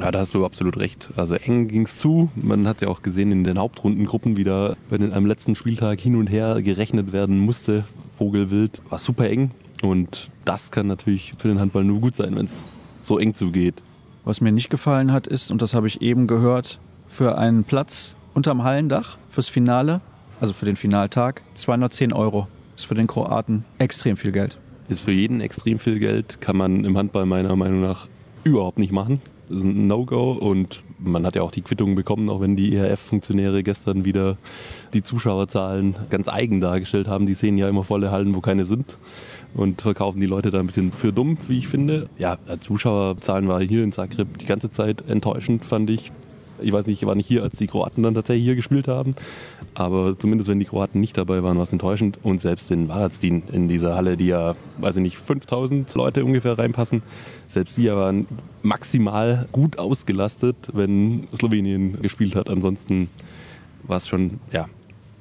Ja, 0.00 0.10
da 0.10 0.18
hast 0.18 0.34
du 0.34 0.44
absolut 0.44 0.76
recht. 0.76 1.10
Also 1.16 1.34
eng 1.34 1.68
ging 1.68 1.82
es 1.82 1.96
zu. 1.96 2.30
Man 2.34 2.68
hat 2.68 2.82
ja 2.82 2.88
auch 2.88 3.02
gesehen 3.02 3.32
in 3.32 3.44
den 3.44 3.58
Hauptrundengruppen 3.58 4.36
wieder, 4.36 4.76
wenn 4.90 5.02
in 5.02 5.12
einem 5.12 5.26
letzten 5.26 5.54
Spieltag 5.54 6.00
hin 6.00 6.16
und 6.16 6.26
her 6.26 6.60
gerechnet 6.62 7.12
werden 7.12 7.38
musste, 7.38 7.84
Vogelwild, 8.18 8.82
war 8.90 8.98
super 8.98 9.28
eng. 9.28 9.52
Und 9.82 10.30
das 10.44 10.70
kann 10.70 10.86
natürlich 10.86 11.34
für 11.38 11.48
den 11.48 11.60
Handball 11.60 11.84
nur 11.84 12.00
gut 12.00 12.16
sein, 12.16 12.36
wenn 12.36 12.46
es 12.46 12.62
so 13.00 13.18
eng 13.18 13.34
zugeht. 13.34 13.82
Was 14.24 14.40
mir 14.40 14.52
nicht 14.52 14.70
gefallen 14.70 15.12
hat, 15.12 15.26
ist, 15.26 15.50
und 15.50 15.62
das 15.62 15.72
habe 15.72 15.86
ich 15.86 16.02
eben 16.02 16.26
gehört, 16.26 16.78
für 17.06 17.38
einen 17.38 17.64
Platz 17.64 18.16
unterm 18.34 18.64
Hallendach 18.64 19.18
fürs 19.30 19.48
Finale, 19.48 20.00
also 20.40 20.52
für 20.52 20.64
den 20.64 20.76
Finaltag, 20.76 21.42
210 21.54 22.12
Euro. 22.12 22.48
Ist 22.76 22.86
für 22.86 22.94
den 22.94 23.06
Kroaten 23.06 23.64
extrem 23.78 24.16
viel 24.16 24.32
Geld. 24.32 24.58
Ist 24.88 25.00
für 25.00 25.12
jeden 25.12 25.40
extrem 25.40 25.78
viel 25.78 25.98
Geld, 25.98 26.40
kann 26.40 26.56
man 26.56 26.84
im 26.84 26.96
Handball 26.98 27.24
meiner 27.26 27.56
Meinung 27.56 27.80
nach 27.80 28.06
überhaupt 28.44 28.78
nicht 28.78 28.92
machen. 28.92 29.20
Das 29.48 29.58
ist 29.58 29.64
ein 29.64 29.86
No-Go 29.86 30.32
und 30.32 30.82
man 30.98 31.24
hat 31.24 31.36
ja 31.36 31.42
auch 31.42 31.52
die 31.52 31.62
Quittung 31.62 31.94
bekommen, 31.94 32.28
auch 32.28 32.40
wenn 32.40 32.56
die 32.56 32.74
ERF-Funktionäre 32.74 33.62
gestern 33.62 34.04
wieder 34.04 34.38
die 34.92 35.02
Zuschauerzahlen 35.02 35.94
ganz 36.10 36.28
eigen 36.28 36.60
dargestellt 36.60 37.06
haben. 37.06 37.26
Die 37.26 37.34
sehen 37.34 37.56
ja 37.56 37.68
immer 37.68 37.84
volle 37.84 38.10
Hallen, 38.10 38.34
wo 38.34 38.40
keine 38.40 38.64
sind 38.64 38.98
und 39.54 39.82
verkaufen 39.82 40.20
die 40.20 40.26
Leute 40.26 40.50
da 40.50 40.58
ein 40.58 40.66
bisschen 40.66 40.92
für 40.92 41.12
dumm, 41.12 41.38
wie 41.48 41.58
ich 41.58 41.68
finde. 41.68 42.08
Ja, 42.18 42.38
Zuschauerzahlen 42.60 43.48
war 43.48 43.62
hier 43.62 43.84
in 43.84 43.92
Zagreb 43.92 44.38
die 44.38 44.46
ganze 44.46 44.70
Zeit 44.70 45.04
enttäuschend, 45.08 45.64
fand 45.64 45.90
ich. 45.90 46.12
Ich 46.60 46.72
weiß 46.72 46.86
nicht, 46.86 47.02
ich 47.02 47.06
war 47.06 47.14
nicht 47.14 47.26
hier, 47.26 47.42
als 47.42 47.56
die 47.56 47.66
Kroaten 47.66 48.02
dann 48.02 48.14
tatsächlich 48.14 48.44
hier 48.44 48.56
gespielt 48.56 48.88
haben. 48.88 49.14
Aber 49.74 50.18
zumindest 50.18 50.48
wenn 50.48 50.58
die 50.58 50.64
Kroaten 50.64 51.00
nicht 51.00 51.16
dabei 51.16 51.42
waren, 51.42 51.56
war 51.56 51.64
es 51.64 51.72
enttäuschend. 51.72 52.18
Und 52.22 52.40
selbst 52.40 52.70
in 52.70 52.88
Varazdin, 52.88 53.42
in 53.52 53.68
dieser 53.68 53.94
Halle, 53.94 54.16
die 54.16 54.26
ja, 54.26 54.54
weiß 54.78 54.96
ich 54.96 55.02
nicht, 55.02 55.18
5000 55.18 55.94
Leute 55.94 56.24
ungefähr 56.24 56.58
reinpassen, 56.58 57.02
selbst 57.46 57.76
die 57.76 57.88
waren 57.88 58.26
maximal 58.62 59.46
gut 59.52 59.78
ausgelastet, 59.78 60.56
wenn 60.72 61.26
Slowenien 61.34 62.00
gespielt 62.02 62.36
hat. 62.36 62.48
Ansonsten 62.48 63.08
war 63.84 63.98
es 63.98 64.08
schon, 64.08 64.40
ja, 64.52 64.66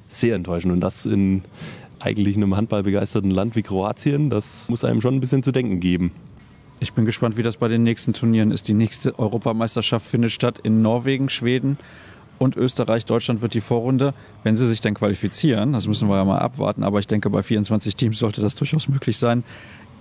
sehr 0.10 0.36
enttäuschend. 0.36 0.74
Und 0.74 0.82
das 0.82 1.06
in 1.06 1.44
eigentlich 2.00 2.36
in 2.36 2.44
einem 2.44 2.56
handballbegeisterten 2.56 3.32
Land 3.32 3.56
wie 3.56 3.64
Kroatien, 3.64 4.30
das 4.30 4.70
muss 4.70 4.84
einem 4.84 5.02
schon 5.02 5.16
ein 5.16 5.22
bisschen 5.22 5.44
zu 5.44 5.52
denken 5.52 5.80
geben. 5.80 6.12
Ich 6.80 6.94
bin 6.94 7.06
gespannt, 7.06 7.38
wie 7.38 7.44
das 7.44 7.58
bei 7.58 7.68
den 7.68 7.84
nächsten 7.84 8.14
Turnieren 8.14 8.52
ist. 8.52 8.68
Die 8.68 8.74
nächste 8.74 9.18
Europameisterschaft 9.18 10.06
findet 10.06 10.32
statt 10.32 10.60
in 10.62 10.82
Norwegen, 10.82 11.30
Schweden 11.30 11.78
und 12.38 12.58
Österreich. 12.58 13.06
Deutschland 13.06 13.42
wird 13.42 13.54
die 13.54 13.62
Vorrunde, 13.62 14.14
wenn 14.44 14.56
sie 14.56 14.68
sich 14.68 14.82
dann 14.82 14.94
qualifizieren, 14.94 15.74
das 15.74 15.88
müssen 15.88 16.10
wir 16.10 16.18
ja 16.18 16.26
mal 16.26 16.40
abwarten, 16.40 16.84
aber 16.84 17.00
ich 17.00 17.08
denke, 17.08 17.30
bei 17.30 17.44
24 17.44 17.96
Teams 17.96 18.20
sollte 18.20 18.42
das 18.42 18.56
durchaus 18.56 18.90
möglich 18.90 19.18
sein, 19.18 19.44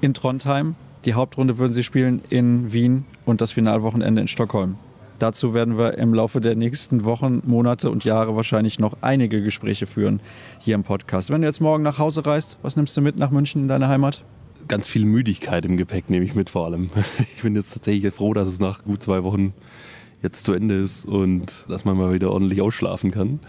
in 0.01 0.15
Trondheim. 0.15 0.75
Die 1.05 1.15
Hauptrunde 1.15 1.59
würden 1.59 1.75
sie 1.75 1.85
spielen 1.85 2.23
in 2.31 2.73
Wien 2.73 3.05
und 3.25 3.41
das 3.41 3.53
Finalwochenende 3.53 4.23
in 4.23 4.29
Stockholm. 4.29 4.77
Dazu 5.21 5.55
werden 5.55 5.79
wir 5.79 5.97
im 5.97 6.13
Laufe 6.13 6.41
der 6.41 6.57
nächsten 6.57 7.05
Wochen, 7.05 7.41
Monate 7.47 7.89
und 7.89 8.05
Jahre 8.05 8.35
wahrscheinlich 8.35 8.81
noch 8.81 8.97
einige 9.01 9.43
Gespräche 9.43 9.87
führen 9.87 10.21
hier 10.59 10.75
im 10.75 10.83
Podcast. 10.83 11.31
Wenn 11.31 11.43
du 11.43 11.47
jetzt 11.47 11.61
morgen 11.61 11.85
nach 11.85 11.99
Hause 11.99 12.27
reist, 12.27 12.59
was 12.63 12.75
nimmst 12.75 12.97
du 12.97 13.01
mit 13.01 13.17
nach 13.17 13.31
München 13.31 13.63
in 13.63 13.69
deine 13.69 13.87
Heimat? 13.87 14.25
Ganz 14.69 14.89
viel 14.89 15.05
Müdigkeit 15.05 15.65
im 15.65 15.77
Gepäck 15.77 16.09
nehme 16.09 16.25
ich 16.25 16.35
mit 16.35 16.51
vor 16.51 16.67
allem. 16.67 16.91
Ich 17.37 17.43
bin 17.43 17.55
jetzt 17.55 17.73
tatsächlich 17.75 18.15
froh, 18.15 18.33
dass 18.33 18.49
es 18.49 18.59
nach 18.59 18.85
gut 18.85 19.03
zwei 19.03 19.23
Wochen 19.23 19.53
jetzt 20.23 20.45
zu 20.45 20.53
Ende 20.55 20.77
ist 20.77 21.05
und 21.05 21.67
dass 21.69 21.85
man 21.85 21.99
mal 21.99 22.15
wieder 22.15 22.31
ordentlich 22.31 22.63
ausschlafen 22.63 23.11
kann. 23.11 23.41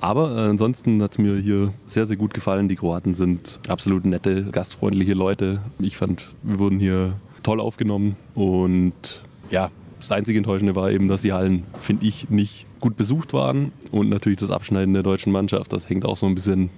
Aber 0.00 0.36
äh, 0.36 0.48
ansonsten 0.48 1.02
hat 1.02 1.12
es 1.12 1.18
mir 1.18 1.36
hier 1.36 1.72
sehr, 1.86 2.06
sehr 2.06 2.16
gut 2.16 2.32
gefallen. 2.32 2.68
Die 2.68 2.76
Kroaten 2.76 3.14
sind 3.14 3.58
absolut 3.66 4.04
nette, 4.04 4.44
gastfreundliche 4.44 5.14
Leute. 5.14 5.60
Ich 5.80 5.96
fand, 5.96 6.34
wir 6.42 6.60
wurden 6.60 6.78
hier 6.78 7.14
toll 7.42 7.58
aufgenommen 7.60 8.16
und 8.34 9.22
ja, 9.50 9.70
das 9.98 10.12
einzige 10.12 10.38
Enttäuschende 10.38 10.76
war 10.76 10.90
eben, 10.90 11.08
dass 11.08 11.22
die 11.22 11.32
Hallen, 11.32 11.64
finde 11.82 12.06
ich, 12.06 12.30
nicht 12.30 12.66
gut 12.80 12.96
besucht 12.96 13.32
waren. 13.32 13.72
Und 13.90 14.08
natürlich 14.08 14.38
das 14.38 14.50
Abschneiden 14.50 14.94
der 14.94 15.02
deutschen 15.02 15.32
Mannschaft. 15.32 15.72
Das 15.72 15.88
hängt 15.88 16.06
auch 16.06 16.16
so 16.16 16.26
ein 16.26 16.34
bisschen 16.34 16.70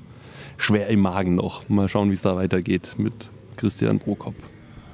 schwer 0.56 0.88
im 0.88 1.00
Magen 1.00 1.34
noch. 1.34 1.68
Mal 1.68 1.88
schauen, 1.88 2.10
wie 2.10 2.14
es 2.14 2.22
da 2.22 2.34
weitergeht 2.34 2.94
mit 2.98 3.30
Christian 3.56 3.98
Prokop. 3.98 4.34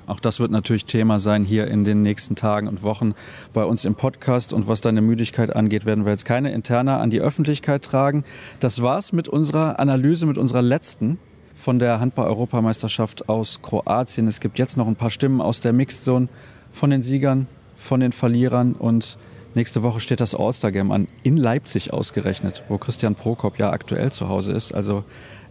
Auch 0.07 0.21
das 0.21 0.41
wird 0.41 0.51
natürlich 0.51 0.87
Thema 0.87 1.19
sein 1.19 1.45
hier 1.45 1.69
in 1.69 1.85
den 1.85 2.03
nächsten 2.03 2.35
Tagen 2.35 2.67
und 2.67 2.83
Wochen 2.83 3.15
bei 3.53 3.65
uns 3.65 3.85
im 3.85 3.95
Podcast. 3.95 4.55
Und 4.55 4.67
was 4.67 4.81
deine 4.81 5.03
Müdigkeit 5.03 5.55
angeht, 5.55 5.85
werden 5.85 6.07
wir 6.07 6.13
jetzt 6.13 6.25
keine 6.25 6.51
Interna 6.53 6.99
an 6.99 7.11
die 7.11 7.21
Öffentlichkeit 7.21 7.85
tragen. 7.85 8.25
Das 8.59 8.81
war's 8.81 9.13
mit 9.13 9.29
unserer 9.29 9.79
Analyse, 9.79 10.25
mit 10.25 10.39
unserer 10.39 10.63
letzten 10.63 11.19
von 11.55 11.79
der 11.79 12.01
Handball-Europameisterschaft 12.01 13.29
aus 13.29 13.61
Kroatien. 13.61 14.29
Es 14.29 14.41
gibt 14.41 14.59
jetzt 14.59 14.79
noch 14.79 14.87
ein 14.87 14.97
paar 14.97 15.11
Stimmen 15.11 15.43
aus 15.43 15.61
der 15.61 15.75
Mixed 15.75 16.05
Zone 16.05 16.29
von 16.73 16.89
den 16.89 17.03
Siegern 17.03 17.47
von 17.77 18.01
den 18.01 18.13
Verlierern 18.13 18.73
und 18.73 19.19
nächste 19.55 19.83
Woche 19.83 20.01
steht 20.01 20.21
das 20.21 20.35
All-Star-Game 20.35 20.91
an, 20.91 21.07
in 21.23 21.37
Leipzig 21.37 21.93
ausgerechnet, 21.93 22.65
wo 22.69 22.79
Christian 22.79 23.15
Prokop 23.15 23.59
ja 23.59 23.71
aktuell 23.71 24.11
zu 24.11 24.29
Hause 24.29 24.53
ist. 24.53 24.73
Also 24.73 25.05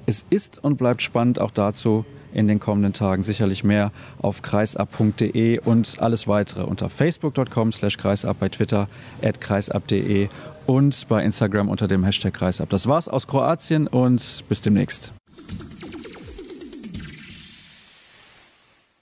es 0.06 0.26
ist 0.30 0.64
und 0.64 0.78
bleibt 0.78 1.02
spannend, 1.02 1.40
auch 1.40 1.52
dazu 1.52 2.06
in 2.38 2.48
den 2.48 2.60
kommenden 2.60 2.94
Tagen 2.94 3.24
sicherlich 3.24 3.64
mehr 3.64 3.92
auf 4.22 4.44
kreisab.de 4.44 5.60
und 5.60 5.98
alles 6.00 6.28
weitere 6.28 6.64
unter 6.64 6.90
facebook.com 6.90 7.72
slash 7.72 7.98
kreisab, 7.98 8.40
bei 8.40 8.48
Twitter 8.50 8.88
at 9.24 9.42
kreisab.de 9.42 10.30
und 10.68 11.08
bei 11.10 11.24
Instagram 11.24 11.68
unter 11.68 11.88
dem 11.88 12.04
Hashtag 12.04 12.36
kreisab. 12.36 12.70
Das 12.70 12.88
war's 12.88 13.08
aus 13.10 13.28
Kroatien 13.28 13.88
und 13.88 14.44
bis 14.48 14.62
demnächst. 14.62 15.14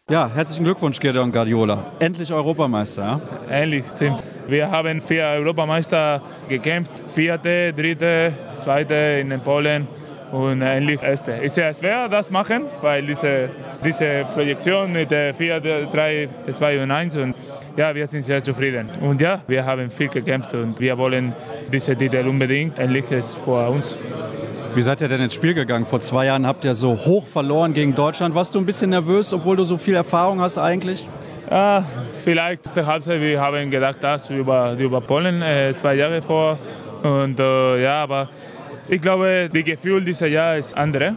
Ja, 0.10 0.30
herzlichen 0.34 0.64
Glückwunsch, 0.64 1.00
Gideon 1.00 1.32
Guardiola. 1.32 1.84
Endlich 2.00 2.32
Europameister. 2.32 3.02
Ja? 3.02 3.22
Endlich, 3.50 3.86
stimmt. 3.96 4.24
Wir 4.48 4.70
haben 4.70 5.02
vier 5.02 5.24
Europameister 5.26 6.22
gekämpft. 6.48 6.92
Vierte, 7.08 7.74
dritte, 7.74 8.34
zweite 8.54 8.94
in 8.94 9.40
Polen 9.42 9.88
und 10.32 10.62
erste. 10.62 11.32
Ist 11.32 11.56
sehr 11.56 11.74
schwer, 11.74 12.10
das 12.10 12.30
machen, 12.30 12.64
weil 12.82 13.06
diese, 13.06 13.50
diese 13.84 14.26
Projektion 14.34 14.92
mit 14.92 15.10
4, 15.10 15.60
3, 15.60 16.30
2 16.52 16.84
und 16.84 16.92
1 16.92 17.18
und 17.18 17.36
ja, 17.78 17.94
wir 17.94 18.08
sind 18.08 18.22
sehr 18.22 18.44
zufrieden. 18.44 18.90
Und 19.02 19.22
ja, 19.22 19.42
wir 19.48 19.66
haben 19.66 19.92
viel 19.92 20.08
gekämpft 20.08 20.54
und 20.54 20.80
wir 20.80 20.98
wollen 20.98 21.34
diese 21.72 21.96
Titel 21.96 22.28
unbedingt. 22.28 22.80
Endlich 22.80 23.10
ist 23.12 23.36
vor 23.36 23.70
uns. 23.70 23.98
Wie 24.74 24.82
seid 24.82 25.02
ihr 25.02 25.08
denn 25.08 25.22
ins 25.22 25.34
Spiel 25.34 25.54
gegangen? 25.54 25.86
Vor 25.86 26.02
zwei 26.02 26.26
Jahren 26.26 26.46
habt 26.46 26.66
ihr 26.66 26.74
so 26.74 26.96
hoch 26.96 27.26
verloren 27.26 27.74
gegen 27.74 27.96
Deutschland. 27.96 28.36
Warst 28.36 28.56
du 28.56 28.60
ein 28.60 28.66
bisschen 28.66 28.90
nervös, 28.90 29.34
obwohl 29.34 29.56
du 29.56 29.64
so 29.64 29.78
viel 29.78 29.96
Erfahrung 29.96 30.42
hast 30.42 30.58
eigentlich? 30.58 31.08
Ja, 31.50 31.86
vielleicht 32.24 32.76
der 32.76 32.86
Halbzeit. 32.86 33.22
Wir 33.22 33.40
haben 33.40 33.70
gedacht, 33.70 33.98
das 34.02 34.30
über, 34.30 34.74
über 34.78 35.00
Polen 35.00 35.42
äh, 35.42 35.74
zwei 35.74 35.96
Jahre 35.96 36.22
vor. 36.22 36.58
Und 37.04 37.40
äh, 37.40 37.84
ja, 37.84 38.04
aber 38.04 38.30
ich 38.88 39.02
glaube, 39.02 39.50
das 39.52 39.64
Gefühl 39.64 40.04
dieses 40.04 40.30
Jahr 40.30 40.58
ist 40.58 40.76
andere. 40.78 41.16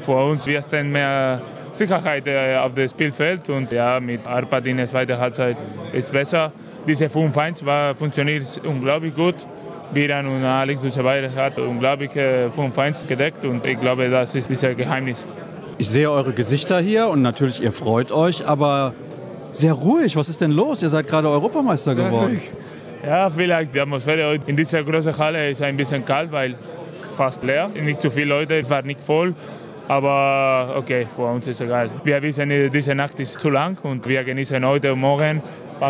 Für 0.00 0.16
uns, 0.16 0.46
wir 0.46 0.62
stehen 0.62 0.92
mehr 0.92 1.40
Sicherheit 1.72 2.26
äh, 2.26 2.56
auf 2.56 2.74
dem 2.74 2.88
Spielfeld 2.88 3.48
und 3.48 3.72
ja, 3.72 4.00
mit 4.00 4.26
Arpad 4.26 4.66
in 4.66 4.76
der 4.76 4.86
zweiten 4.86 5.18
Halbzeit 5.18 5.56
ist 5.92 6.12
besser. 6.12 6.52
Diese 6.86 7.06
5-1 7.06 7.94
funktioniert 7.94 8.60
unglaublich 8.64 9.14
gut. 9.14 9.34
Biran 9.92 10.26
und 10.26 10.44
Alex 10.44 10.80
Ducebair 10.80 11.34
hat 11.34 11.58
unglaubliche 11.58 12.50
5-1 12.56 13.06
gedeckt 13.06 13.44
und 13.44 13.64
ich 13.66 13.78
glaube, 13.78 14.08
das 14.10 14.34
ist 14.34 14.48
dieser 14.48 14.74
Geheimnis. 14.74 15.24
Ich 15.78 15.88
sehe 15.88 16.10
eure 16.10 16.32
Gesichter 16.32 16.80
hier 16.80 17.08
und 17.08 17.22
natürlich, 17.22 17.62
ihr 17.62 17.72
freut 17.72 18.10
euch, 18.10 18.46
aber 18.46 18.94
sehr 19.52 19.72
ruhig. 19.72 20.16
Was 20.16 20.28
ist 20.28 20.40
denn 20.40 20.50
los? 20.50 20.82
Ihr 20.82 20.88
seid 20.88 21.06
gerade 21.06 21.28
Europameister 21.28 21.94
geworden. 21.94 22.40
Ja, 23.04 23.30
vielleicht 23.30 23.74
die 23.74 23.80
Atmosphäre 23.80 24.38
in 24.46 24.56
dieser 24.56 24.82
großen 24.82 25.16
Halle 25.16 25.50
ist 25.50 25.62
ein 25.62 25.76
bisschen 25.76 26.04
kalt, 26.04 26.32
weil 26.32 26.56
fast 27.16 27.42
leer. 27.42 27.68
Nicht 27.68 28.00
zu 28.00 28.10
viele 28.10 28.26
Leute, 28.26 28.58
es 28.58 28.70
war 28.70 28.82
nicht 28.82 29.00
voll. 29.00 29.34
Aber 29.88 30.74
okay, 30.76 31.06
für 31.14 31.22
uns 31.22 31.46
ist 31.46 31.60
es 31.60 31.66
egal. 31.66 31.90
Wir 32.02 32.20
wissen, 32.20 32.50
diese 32.72 32.94
Nacht 32.94 33.20
ist 33.20 33.38
zu 33.38 33.50
lang 33.50 33.78
und 33.84 34.06
wir 34.08 34.24
genießen 34.24 34.64
heute 34.66 34.92
und 34.92 35.00
morgen 35.00 35.42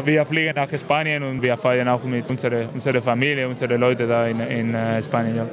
wir 0.05 0.27
fliegen 0.27 0.55
nach 0.55 0.69
Spanien 0.79 1.23
und 1.23 1.43
wir 1.43 1.57
feiern 1.57 1.89
auch 1.89 2.03
mit 2.03 2.29
unserer, 2.29 2.69
unserer 2.75 3.01
Familie, 3.01 3.49
unseren 3.49 3.81
Leuten 3.81 4.09
da 4.09 4.27
in, 4.27 4.41
in 4.41 4.75
äh, 4.75 5.03
Spanien. 5.03 5.37
Ja. 5.37 5.47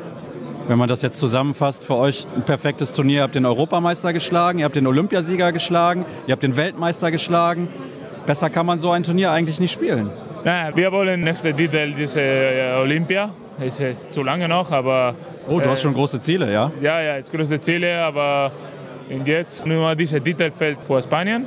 Wenn 0.67 0.77
man 0.77 0.87
das 0.87 1.01
jetzt 1.01 1.19
zusammenfasst, 1.19 1.83
für 1.83 1.95
euch 1.95 2.25
ein 2.35 2.43
perfektes 2.43 2.93
Turnier. 2.93 3.17
Ihr 3.17 3.23
habt 3.23 3.35
den 3.35 3.45
Europameister 3.45 4.13
geschlagen, 4.13 4.59
ihr 4.59 4.65
habt 4.65 4.75
den 4.75 4.87
Olympiasieger 4.87 5.51
geschlagen, 5.51 6.05
ihr 6.25 6.31
habt 6.31 6.43
den 6.43 6.55
Weltmeister 6.55 7.11
geschlagen. 7.11 7.67
Besser 8.25 8.49
kann 8.49 8.65
man 8.65 8.79
so 8.79 8.91
ein 8.91 9.03
Turnier 9.03 9.31
eigentlich 9.31 9.59
nicht 9.59 9.73
spielen. 9.73 10.09
Ja, 10.45 10.75
wir 10.75 10.91
wollen 10.91 11.21
nächste 11.21 11.53
Titel 11.53 11.93
diese 11.93 12.21
äh, 12.21 12.75
Olympia. 12.81 13.29
Es 13.59 13.79
ist 13.79 14.13
zu 14.13 14.23
lange 14.23 14.47
noch, 14.47 14.71
aber. 14.71 15.15
Oh, 15.47 15.59
du 15.59 15.65
äh, 15.65 15.69
hast 15.69 15.81
schon 15.81 15.93
große 15.93 16.19
Ziele, 16.19 16.51
ja? 16.51 16.71
Ja, 16.81 17.01
ja, 17.01 17.17
es 17.17 17.31
große 17.31 17.59
Ziele, 17.59 18.03
aber 18.03 18.51
jetzt 19.25 19.65
nur 19.65 19.95
dieser 19.95 20.23
Titel 20.23 20.51
fällt 20.51 20.83
vor 20.83 21.01
Spanien. 21.01 21.45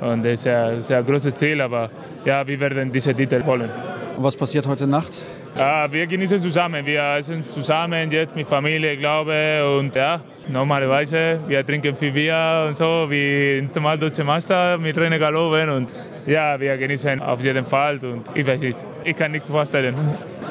Und 0.00 0.24
das 0.24 0.40
ist 0.40 0.46
ein 0.48 0.82
sehr 0.82 1.02
großes 1.02 1.34
Ziel, 1.34 1.60
aber 1.60 1.90
ja, 2.24 2.46
wir 2.46 2.58
werden 2.58 2.92
diese 2.92 3.14
Titel 3.14 3.42
holen. 3.44 3.70
Und 4.16 4.22
was 4.22 4.36
passiert 4.36 4.66
heute 4.66 4.86
Nacht? 4.86 5.22
Ja, 5.56 5.90
wir 5.90 6.06
genießen 6.06 6.40
zusammen. 6.40 6.84
Wir 6.84 7.22
sind 7.22 7.50
zusammen 7.50 8.10
jetzt 8.10 8.34
mit 8.34 8.46
Familie, 8.46 8.96
glaube 8.96 9.78
und 9.78 9.94
ja, 9.94 10.20
normalerweise 10.48 11.38
wir 11.46 11.64
trinken 11.64 11.96
viel 11.96 12.10
Bier 12.10 12.66
und 12.68 12.76
so 12.76 13.06
wie 13.08 13.58
im 13.58 13.82
Mal 13.82 13.96
Deutsche 13.96 14.24
Meister 14.24 14.76
mit 14.78 14.96
René 14.96 15.18
Galoven 15.18 15.70
und 15.70 15.90
ja, 16.26 16.58
wir 16.58 16.76
genießen 16.76 17.20
auf 17.20 17.42
jeden 17.42 17.64
Fall 17.64 17.98
und 18.04 18.24
ich 18.34 18.46
weiß 18.46 18.60
nicht, 18.60 18.78
ich 19.04 19.16
kann 19.16 19.30
nicht 19.30 19.48
vorstellen. 19.48 19.94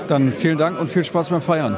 Dann 0.08 0.32
vielen 0.32 0.58
Dank 0.58 0.80
und 0.80 0.90
viel 0.90 1.04
Spaß 1.04 1.30
beim 1.30 1.42
Feiern. 1.42 1.78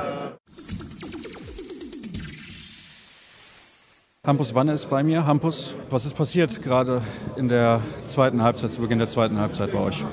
Hampus 4.25 4.55
Wanne 4.55 4.73
ist 4.73 4.89
bei 4.89 5.03
mir. 5.03 5.23
Hampus, 5.27 5.75
was 5.91 6.05
ist 6.05 6.15
passiert 6.15 6.63
gerade 6.63 7.03
in 7.35 7.47
der 7.47 7.79
zweiten 8.05 8.41
Halbzeit, 8.41 8.73
zu 8.73 8.81
Beginn 8.81 8.97
der 8.97 9.07
zweiten 9.07 9.39
Halbzeit 9.39 9.71
bei 9.71 9.77
euch? 9.77 10.03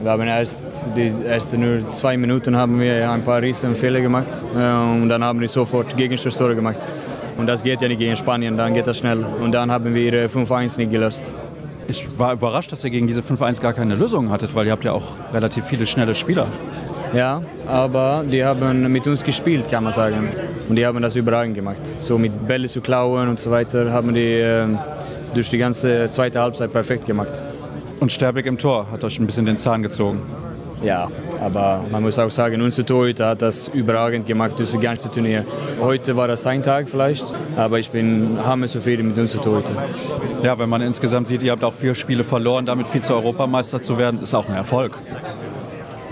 Wir 0.00 0.10
haben 0.10 0.22
erst 0.22 0.90
die 0.96 1.12
ersten 1.26 1.60
nur 1.60 1.90
zwei 1.90 2.16
Minuten 2.16 2.56
haben 2.56 2.78
wir 2.78 3.10
ein 3.10 3.24
paar 3.24 3.42
riesen 3.42 3.74
Fehler 3.74 4.00
gemacht 4.00 4.30
äh, 4.54 4.58
und 4.58 5.08
dann 5.08 5.24
haben 5.24 5.40
wir 5.40 5.48
sofort 5.48 5.96
Gegenschuss-Tore 5.96 6.54
gemacht. 6.54 6.88
Und 7.36 7.48
das 7.48 7.64
geht 7.64 7.82
ja 7.82 7.88
nicht 7.88 7.98
gegen 7.98 8.14
Spanien, 8.14 8.56
dann 8.56 8.74
geht 8.74 8.86
das 8.86 8.98
schnell. 8.98 9.24
Und 9.24 9.52
dann 9.52 9.72
haben 9.72 9.92
wir 9.92 10.30
5-1 10.30 10.78
nicht 10.78 10.92
gelöst. 10.92 11.32
Ich 11.88 12.18
war 12.18 12.32
überrascht, 12.34 12.70
dass 12.70 12.84
ihr 12.84 12.90
gegen 12.90 13.08
diese 13.08 13.22
5-1 13.22 13.60
gar 13.60 13.72
keine 13.72 13.96
Lösung 13.96 14.30
hattet, 14.30 14.54
weil 14.54 14.66
ihr 14.66 14.72
habt 14.72 14.84
ja 14.84 14.92
auch 14.92 15.16
relativ 15.32 15.64
viele 15.64 15.84
schnelle 15.84 16.14
Spieler. 16.14 16.46
Ja, 17.14 17.42
aber 17.66 18.24
die 18.30 18.42
haben 18.42 18.90
mit 18.90 19.06
uns 19.06 19.22
gespielt, 19.22 19.68
kann 19.70 19.84
man 19.84 19.92
sagen. 19.92 20.30
Und 20.68 20.76
die 20.76 20.86
haben 20.86 21.00
das 21.02 21.14
überragend 21.14 21.54
gemacht. 21.54 21.86
So 21.86 22.18
mit 22.18 22.46
Bälle 22.46 22.68
zu 22.68 22.80
klauen 22.80 23.28
und 23.28 23.38
so 23.38 23.50
weiter 23.50 23.92
haben 23.92 24.14
die 24.14 24.38
äh, 24.38 24.66
durch 25.34 25.50
die 25.50 25.58
ganze 25.58 26.06
zweite 26.08 26.40
Halbzeit 26.40 26.72
perfekt 26.72 27.06
gemacht. 27.06 27.44
Und 28.00 28.10
Sterbig 28.10 28.46
im 28.46 28.58
Tor 28.58 28.90
hat 28.90 29.04
euch 29.04 29.18
ein 29.18 29.26
bisschen 29.26 29.46
den 29.46 29.56
Zahn 29.56 29.82
gezogen. 29.82 30.22
Ja, 30.82 31.08
aber 31.40 31.84
man 31.92 32.02
muss 32.02 32.18
auch 32.18 32.30
sagen, 32.30 32.60
unser 32.60 32.84
Torhüter 32.84 33.28
hat 33.28 33.42
das 33.42 33.68
überragend 33.68 34.26
gemacht 34.26 34.58
durch 34.58 34.72
das 34.72 34.80
ganze 34.80 35.08
Turnier. 35.10 35.44
Heute 35.80 36.16
war 36.16 36.26
das 36.26 36.42
sein 36.42 36.62
Tag 36.62 36.88
vielleicht, 36.88 37.32
aber 37.56 37.78
ich 37.78 37.90
bin 37.90 38.36
hammerzufrieden 38.44 39.08
mit 39.08 39.18
unserem 39.18 39.44
Torhüter. 39.44 39.74
Ja, 40.42 40.58
wenn 40.58 40.68
man 40.68 40.82
insgesamt 40.82 41.28
sieht, 41.28 41.44
ihr 41.44 41.52
habt 41.52 41.62
auch 41.62 41.74
vier 41.74 41.94
Spiele 41.94 42.24
verloren, 42.24 42.66
damit 42.66 42.88
Vize-Europameister 42.88 43.80
zu 43.80 43.96
werden, 43.96 44.20
ist 44.20 44.34
auch 44.34 44.48
ein 44.48 44.56
Erfolg. 44.56 44.98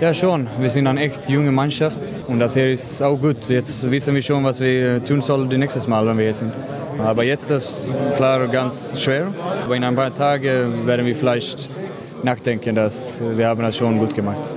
Ja, 0.01 0.15
schon. 0.15 0.47
Wir 0.59 0.71
sind 0.71 0.87
eine 0.87 0.99
echt 0.99 1.29
junge 1.29 1.53
Mannschaft 1.53 1.99
und 2.27 2.39
das 2.39 2.55
hier 2.55 2.73
ist 2.73 3.03
auch 3.03 3.19
gut. 3.19 3.51
Jetzt 3.51 3.91
wissen 3.91 4.15
wir 4.15 4.23
schon, 4.23 4.43
was 4.45 4.59
wir 4.59 5.05
tun 5.05 5.21
sollen 5.21 5.51
das 5.51 5.59
nächste 5.59 5.91
Mal, 5.91 6.07
wenn 6.07 6.17
wir 6.17 6.25
hier 6.25 6.33
sind. 6.33 6.55
Aber 6.99 7.23
jetzt 7.23 7.51
ist 7.51 7.87
das 7.87 8.17
klar 8.17 8.49
ganz 8.49 8.99
schwer. 8.99 9.31
Aber 9.63 9.77
in 9.77 9.85
ein 9.85 9.95
paar 9.95 10.15
Tagen 10.15 10.87
werden 10.87 11.05
wir 11.05 11.15
vielleicht 11.15 11.69
nachdenken, 12.23 12.75
dass 12.77 13.21
wir 13.37 13.47
haben 13.47 13.61
das 13.61 13.77
schon 13.77 13.99
gut 13.99 14.15
gemacht. 14.15 14.55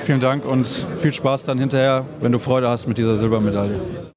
Vielen 0.00 0.20
Dank 0.20 0.44
und 0.44 0.66
viel 0.98 1.12
Spaß 1.14 1.44
dann 1.44 1.58
hinterher, 1.58 2.04
wenn 2.20 2.32
du 2.32 2.38
Freude 2.38 2.68
hast 2.68 2.86
mit 2.86 2.98
dieser 2.98 3.16
Silbermedaille. 3.16 4.11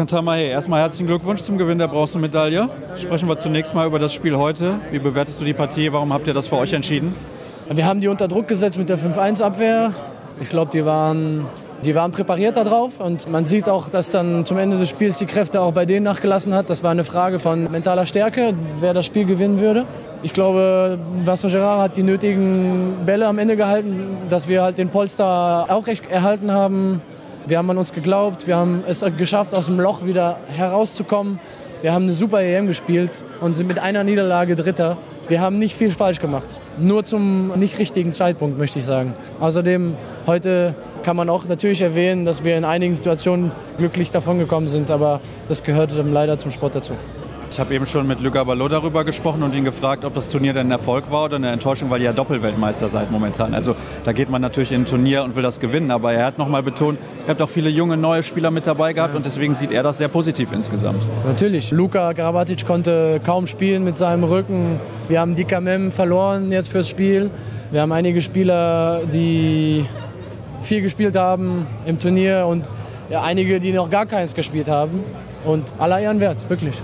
Kantamahe, 0.00 0.44
erstmal 0.44 0.80
herzlichen 0.80 1.08
Glückwunsch 1.08 1.42
zum 1.42 1.58
Gewinn 1.58 1.76
der 1.76 1.86
Bronzemedaille. 1.86 2.70
Sprechen 2.96 3.28
wir 3.28 3.36
zunächst 3.36 3.74
mal 3.74 3.86
über 3.86 3.98
das 3.98 4.14
Spiel 4.14 4.34
heute. 4.34 4.76
Wie 4.90 4.98
bewertest 4.98 5.38
du 5.42 5.44
die 5.44 5.52
Partie? 5.52 5.92
Warum 5.92 6.14
habt 6.14 6.26
ihr 6.26 6.32
das 6.32 6.46
für 6.46 6.56
euch 6.56 6.72
entschieden? 6.72 7.14
Wir 7.68 7.84
haben 7.84 8.00
die 8.00 8.08
unter 8.08 8.26
Druck 8.26 8.48
gesetzt 8.48 8.78
mit 8.78 8.88
der 8.88 8.98
5-1-Abwehr. 8.98 9.92
Ich 10.40 10.48
glaube, 10.48 10.70
die 10.72 10.86
waren, 10.86 11.44
die 11.84 11.94
waren 11.94 12.12
präpariert 12.12 12.56
darauf. 12.56 12.98
Und 12.98 13.30
man 13.30 13.44
sieht 13.44 13.68
auch, 13.68 13.90
dass 13.90 14.10
dann 14.10 14.46
zum 14.46 14.56
Ende 14.56 14.78
des 14.78 14.88
Spiels 14.88 15.18
die 15.18 15.26
Kräfte 15.26 15.60
auch 15.60 15.74
bei 15.74 15.84
denen 15.84 16.04
nachgelassen 16.04 16.54
hat. 16.54 16.70
Das 16.70 16.82
war 16.82 16.92
eine 16.92 17.04
Frage 17.04 17.38
von 17.38 17.70
mentaler 17.70 18.06
Stärke, 18.06 18.54
wer 18.80 18.94
das 18.94 19.04
Spiel 19.04 19.26
gewinnen 19.26 19.58
würde. 19.58 19.84
Ich 20.22 20.32
glaube, 20.32 20.98
Vincent 21.26 21.52
Gerard 21.52 21.78
hat 21.78 21.96
die 21.98 22.04
nötigen 22.04 22.94
Bälle 23.04 23.26
am 23.26 23.38
Ende 23.38 23.54
gehalten, 23.54 24.16
dass 24.30 24.48
wir 24.48 24.62
halt 24.62 24.78
den 24.78 24.88
Polster 24.88 25.66
auch 25.68 25.86
erhalten 26.08 26.52
haben. 26.52 27.02
Wir 27.46 27.58
haben 27.58 27.70
an 27.70 27.78
uns 27.78 27.92
geglaubt, 27.92 28.46
wir 28.46 28.56
haben 28.56 28.84
es 28.86 29.04
geschafft, 29.16 29.54
aus 29.54 29.66
dem 29.66 29.80
Loch 29.80 30.04
wieder 30.04 30.38
herauszukommen. 30.48 31.40
Wir 31.82 31.92
haben 31.94 32.04
eine 32.04 32.12
super 32.12 32.42
EM 32.42 32.66
gespielt 32.66 33.24
und 33.40 33.54
sind 33.54 33.66
mit 33.66 33.78
einer 33.78 34.04
Niederlage 34.04 34.54
Dritter. 34.54 34.98
Wir 35.28 35.40
haben 35.40 35.58
nicht 35.58 35.74
viel 35.74 35.90
falsch 35.90 36.20
gemacht. 36.20 36.60
Nur 36.76 37.04
zum 37.04 37.52
nicht 37.54 37.78
richtigen 37.78 38.12
Zeitpunkt, 38.12 38.58
möchte 38.58 38.78
ich 38.78 38.84
sagen. 38.84 39.14
Außerdem, 39.40 39.96
heute 40.26 40.74
kann 41.02 41.16
man 41.16 41.30
auch 41.30 41.46
natürlich 41.46 41.80
erwähnen, 41.80 42.24
dass 42.24 42.44
wir 42.44 42.58
in 42.58 42.64
einigen 42.64 42.94
Situationen 42.94 43.52
glücklich 43.78 44.10
davongekommen 44.10 44.68
sind, 44.68 44.90
aber 44.90 45.20
das 45.48 45.62
gehört 45.62 45.92
leider 45.92 46.36
zum 46.36 46.50
Sport 46.50 46.74
dazu. 46.74 46.94
Ich 47.50 47.58
habe 47.58 47.74
eben 47.74 47.84
schon 47.84 48.06
mit 48.06 48.20
Luca 48.20 48.44
Ballot 48.44 48.70
darüber 48.70 49.04
gesprochen 49.04 49.42
und 49.42 49.56
ihn 49.56 49.64
gefragt, 49.64 50.04
ob 50.04 50.14
das 50.14 50.28
Turnier 50.28 50.52
denn 50.52 50.68
ein 50.68 50.70
Erfolg 50.70 51.10
war 51.10 51.24
oder 51.24 51.34
eine 51.34 51.50
Enttäuschung, 51.50 51.90
weil 51.90 52.00
ihr 52.00 52.06
ja 52.06 52.12
Doppelweltmeister 52.12 52.88
seid 52.88 53.10
momentan. 53.10 53.54
Also 53.54 53.74
da 54.04 54.12
geht 54.12 54.30
man 54.30 54.40
natürlich 54.40 54.70
in 54.70 54.82
ein 54.82 54.86
Turnier 54.86 55.24
und 55.24 55.34
will 55.34 55.42
das 55.42 55.58
gewinnen. 55.58 55.90
Aber 55.90 56.12
er 56.12 56.26
hat 56.26 56.38
nochmal 56.38 56.62
betont, 56.62 57.00
ihr 57.24 57.28
habt 57.28 57.42
auch 57.42 57.48
viele 57.48 57.68
junge, 57.68 57.96
neue 57.96 58.22
Spieler 58.22 58.52
mit 58.52 58.68
dabei 58.68 58.92
gehabt 58.92 59.14
ja. 59.14 59.16
und 59.16 59.26
deswegen 59.26 59.54
sieht 59.54 59.72
er 59.72 59.82
das 59.82 59.98
sehr 59.98 60.06
positiv 60.06 60.52
insgesamt. 60.52 61.04
Natürlich. 61.26 61.72
Luka 61.72 62.12
Grabatic 62.12 62.64
konnte 62.64 63.20
kaum 63.26 63.48
spielen 63.48 63.82
mit 63.82 63.98
seinem 63.98 64.22
Rücken. 64.22 64.78
Wir 65.08 65.18
haben 65.18 65.34
Dika 65.34 65.60
Mem 65.60 65.90
verloren 65.90 66.52
jetzt 66.52 66.68
fürs 66.68 66.88
Spiel. 66.88 67.32
Wir 67.72 67.80
haben 67.80 67.90
einige 67.90 68.22
Spieler, 68.22 69.00
die 69.12 69.84
viel 70.62 70.82
gespielt 70.82 71.16
haben 71.16 71.66
im 71.84 71.98
Turnier 71.98 72.46
und 72.48 72.64
einige, 73.12 73.58
die 73.58 73.72
noch 73.72 73.90
gar 73.90 74.06
keins 74.06 74.36
gespielt 74.36 74.68
haben. 74.68 75.02
Und 75.44 75.74
aller 75.78 75.98
Ehren 75.98 76.20
wert, 76.20 76.48
wirklich. 76.48 76.76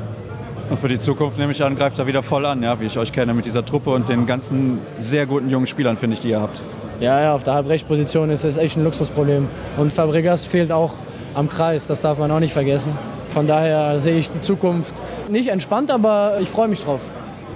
Und 0.68 0.76
für 0.78 0.88
die 0.88 0.98
Zukunft 0.98 1.38
nehme 1.38 1.52
ich 1.52 1.62
an, 1.62 1.76
greift 1.76 1.98
er 1.98 2.06
wieder 2.08 2.22
voll 2.22 2.44
an, 2.44 2.62
ja, 2.62 2.80
wie 2.80 2.86
ich 2.86 2.98
euch 2.98 3.12
kenne 3.12 3.34
mit 3.34 3.44
dieser 3.44 3.64
Truppe 3.64 3.90
und 3.90 4.08
den 4.08 4.26
ganzen 4.26 4.80
sehr 4.98 5.26
guten 5.26 5.48
jungen 5.48 5.66
Spielern, 5.66 5.96
finde 5.96 6.14
ich, 6.14 6.20
die 6.20 6.30
ihr 6.30 6.40
habt. 6.40 6.62
Ja, 6.98 7.20
ja, 7.20 7.34
auf 7.34 7.44
der 7.44 7.54
Halbrechtposition 7.54 8.30
ist 8.30 8.44
es 8.44 8.56
echt 8.56 8.76
ein 8.76 8.82
Luxusproblem. 8.82 9.48
Und 9.76 9.92
Fabregas 9.92 10.44
fehlt 10.44 10.72
auch 10.72 10.94
am 11.34 11.48
Kreis, 11.48 11.86
das 11.86 12.00
darf 12.00 12.18
man 12.18 12.30
auch 12.30 12.40
nicht 12.40 12.52
vergessen. 12.52 12.92
Von 13.28 13.46
daher 13.46 14.00
sehe 14.00 14.16
ich 14.16 14.30
die 14.30 14.40
Zukunft 14.40 15.02
nicht 15.28 15.48
entspannt, 15.48 15.90
aber 15.90 16.38
ich 16.40 16.48
freue 16.48 16.68
mich 16.68 16.82
drauf. 16.82 17.00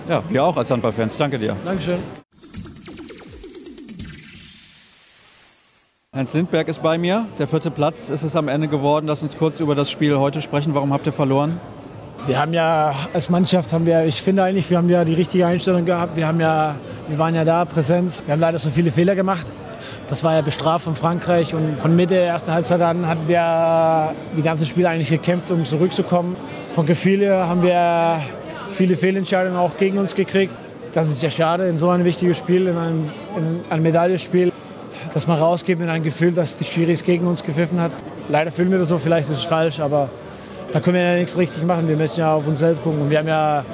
Ja, 0.09 0.23
wir 0.29 0.45
auch 0.45 0.57
als 0.57 0.71
Handballfans. 0.71 1.17
Danke 1.17 1.39
dir. 1.39 1.57
Dankeschön. 1.65 1.99
Heinz 6.15 6.35
Lindberg 6.35 6.69
ist 6.69 6.83
bei 6.83 6.99
mir. 6.99 7.27
Der 7.39 7.47
vierte 7.47 7.71
Platz 7.71 8.09
ist 8.09 8.23
es 8.23 8.37
am 8.37 8.49
Ende 8.49 8.69
geworden. 8.69 9.07
Lass 9.07 9.23
uns 9.23 9.37
kurz 9.37 9.59
über 9.59 9.75
das 9.75 9.91
Spiel 9.91 10.19
heute 10.19 10.43
sprechen. 10.43 10.75
Warum 10.75 10.93
habt 10.93 11.07
ihr 11.07 11.13
verloren? 11.13 11.61
Wir 12.27 12.39
haben 12.39 12.53
ja 12.53 12.95
als 13.15 13.31
Mannschaft 13.31 13.73
haben 13.73 13.87
wir, 13.87 14.05
ich 14.05 14.21
finde 14.21 14.43
eigentlich, 14.43 14.69
wir 14.69 14.77
haben 14.77 14.91
ja 14.91 15.05
die 15.05 15.15
richtige 15.15 15.47
Einstellung 15.47 15.87
gehabt. 15.87 16.17
Wir 16.17 16.27
haben 16.27 16.39
ja, 16.39 16.77
wir 17.09 17.19
waren 17.19 17.35
ja 17.35 17.45
da 17.45 17.65
präsent. 17.65 18.23
Wir 18.27 18.33
haben 18.33 18.41
leider 18.41 18.59
so 18.59 18.69
viele 18.71 18.93
Fehler 18.93 19.15
gemacht. 19.15 19.47
Das 20.07 20.23
war 20.23 20.35
ja 20.35 20.43
bestraft 20.43 20.85
von 20.85 20.95
Frankreich 20.95 21.55
und 21.55 21.79
von 21.79 21.97
Mitte 21.97 22.15
der 22.15 22.27
ersten 22.27 22.53
Halbzeit 22.53 22.83
an 22.83 23.07
hatten 23.07 23.27
wir 23.27 24.15
die 24.37 24.43
ganze 24.43 24.67
Spiel 24.67 24.87
eigentlich 24.87 25.09
gekämpft, 25.09 25.51
um 25.51 25.65
zurückzukommen. 25.65 26.37
Von 26.69 26.85
Gefühle 26.85 27.49
haben 27.49 27.63
wir 27.63 28.21
viele 28.69 28.97
Fehlentscheidungen 28.97 29.59
auch 29.59 29.79
gegen 29.79 29.97
uns 29.97 30.15
gekriegt. 30.15 30.53
Das 30.93 31.11
ist 31.11 31.23
ja 31.23 31.31
schade 31.31 31.69
in 31.69 31.79
so 31.79 31.89
ein 31.89 32.05
wichtiges 32.05 32.37
Spiel, 32.39 32.67
in 32.67 32.77
einem, 32.77 33.11
in 33.37 33.61
einem 33.71 33.83
Medaillenspiel, 33.83 34.53
dass 35.15 35.27
man 35.27 35.39
rausgeht 35.39 35.79
mit 35.79 35.89
einem 35.89 36.03
Gefühl, 36.03 36.33
dass 36.33 36.57
die 36.57 36.65
Schiris 36.65 37.03
gegen 37.03 37.27
uns 37.27 37.43
gepfiffen 37.43 37.81
hat. 37.81 37.93
Leider 38.29 38.51
fühlen 38.51 38.71
wir 38.71 38.79
das 38.79 38.89
so, 38.89 38.99
vielleicht 38.99 39.31
ist 39.31 39.39
es 39.39 39.45
falsch, 39.45 39.81
aber 39.81 40.11
da 40.73 40.81
können 40.81 40.97
wir 40.97 41.03
ja 41.03 41.17
nichts 41.17 41.37
richtig 41.37 41.65
machen. 41.65 41.89
Wir 41.89 41.97
müssen 41.97 42.21
ja 42.21 42.35
auf 42.35 42.47
uns 42.47 42.59
selbst 42.59 42.83
gucken. 42.83 43.03
Und 43.03 43.11
wir 43.11 43.19
haben 43.19 43.29
ja 43.29 43.65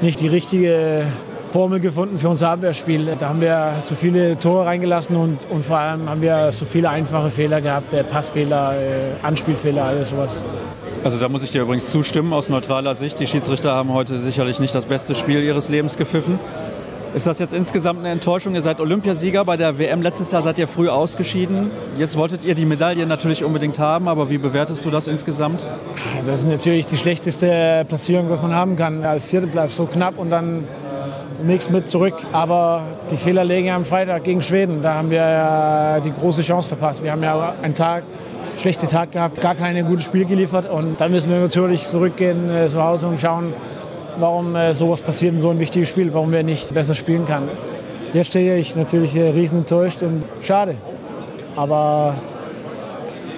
nicht 0.00 0.20
die 0.20 0.28
richtige 0.28 1.06
Formel 1.52 1.80
gefunden 1.80 2.18
für 2.18 2.28
unser 2.28 2.50
Abwehrspiel. 2.50 3.16
Da 3.18 3.28
haben 3.28 3.40
wir 3.40 3.76
so 3.80 3.94
viele 3.94 4.38
Tore 4.38 4.66
reingelassen 4.66 5.16
und, 5.16 5.38
und 5.50 5.64
vor 5.64 5.78
allem 5.78 6.08
haben 6.08 6.20
wir 6.20 6.52
so 6.52 6.64
viele 6.64 6.90
einfache 6.90 7.30
Fehler 7.30 7.60
gehabt, 7.60 7.92
der 7.92 8.02
Passfehler, 8.02 8.74
äh, 8.74 9.24
Anspielfehler, 9.24 9.84
alles 9.84 10.10
sowas. 10.10 10.42
Also 11.04 11.18
da 11.18 11.28
muss 11.28 11.42
ich 11.42 11.52
dir 11.52 11.62
übrigens 11.62 11.90
zustimmen 11.90 12.32
aus 12.32 12.48
neutraler 12.48 12.94
Sicht. 12.94 13.20
Die 13.20 13.26
Schiedsrichter 13.26 13.72
haben 13.72 13.92
heute 13.92 14.18
sicherlich 14.18 14.60
nicht 14.60 14.74
das 14.74 14.86
beste 14.86 15.14
Spiel 15.14 15.42
ihres 15.42 15.68
Lebens 15.68 15.96
gepfiffen. 15.96 16.38
Ist 17.16 17.26
das 17.26 17.38
jetzt 17.38 17.54
insgesamt 17.54 18.00
eine 18.00 18.10
Enttäuschung? 18.10 18.54
Ihr 18.54 18.60
seid 18.60 18.78
Olympiasieger 18.78 19.42
bei 19.46 19.56
der 19.56 19.78
WM. 19.78 20.02
Letztes 20.02 20.32
Jahr 20.32 20.42
seid 20.42 20.58
ihr 20.58 20.68
früh 20.68 20.90
ausgeschieden. 20.90 21.70
Jetzt 21.96 22.14
wolltet 22.18 22.44
ihr 22.44 22.54
die 22.54 22.66
Medaille 22.66 23.06
natürlich 23.06 23.42
unbedingt 23.42 23.78
haben, 23.78 24.06
aber 24.06 24.28
wie 24.28 24.36
bewertest 24.36 24.84
du 24.84 24.90
das 24.90 25.08
insgesamt? 25.08 25.66
Das 26.26 26.40
ist 26.40 26.46
natürlich 26.46 26.84
die 26.84 26.98
schlechteste 26.98 27.86
Platzierung, 27.88 28.26
die 28.26 28.34
man 28.34 28.54
haben 28.54 28.76
kann. 28.76 29.02
Als 29.02 29.30
vierter 29.30 29.46
Platz 29.46 29.76
so 29.76 29.86
knapp 29.86 30.18
und 30.18 30.28
dann 30.28 30.68
nichts 31.42 31.70
mit 31.70 31.88
zurück. 31.88 32.16
Aber 32.32 32.82
die 33.10 33.16
Fehler 33.16 33.44
legen 33.44 33.70
am 33.70 33.86
Freitag 33.86 34.24
gegen 34.24 34.42
Schweden. 34.42 34.82
Da 34.82 34.92
haben 34.92 35.08
wir 35.08 35.16
ja 35.16 36.00
die 36.00 36.12
große 36.12 36.42
Chance 36.42 36.68
verpasst. 36.68 37.02
Wir 37.02 37.12
haben 37.12 37.22
ja 37.22 37.54
einen 37.62 37.72
Tag, 37.72 38.02
schlechten 38.56 38.88
Tag 38.88 39.12
gehabt, 39.12 39.40
gar 39.40 39.54
kein 39.54 39.82
gutes 39.86 40.04
Spiel 40.04 40.26
geliefert. 40.26 40.68
Und 40.70 41.00
dann 41.00 41.12
müssen 41.12 41.30
wir 41.30 41.40
natürlich 41.40 41.84
zurückgehen 41.84 42.50
äh, 42.50 42.68
zu 42.68 42.82
Hause 42.82 43.06
und 43.08 43.18
schauen, 43.18 43.54
warum 44.18 44.54
äh, 44.56 44.74
sowas 44.74 45.02
passiert 45.02 45.34
in 45.34 45.40
so 45.40 45.50
einem 45.50 45.58
wichtigen 45.58 45.86
Spiel, 45.86 46.12
warum 46.12 46.32
wir 46.32 46.42
nicht 46.42 46.72
besser 46.74 46.94
spielen 46.94 47.26
können. 47.26 47.48
Jetzt 48.12 48.28
stehe 48.28 48.56
ich 48.56 48.76
natürlich 48.76 49.14
äh, 49.16 49.30
riesen 49.30 49.58
enttäuscht 49.58 50.02
und 50.02 50.24
schade. 50.40 50.76
Aber 51.56 52.16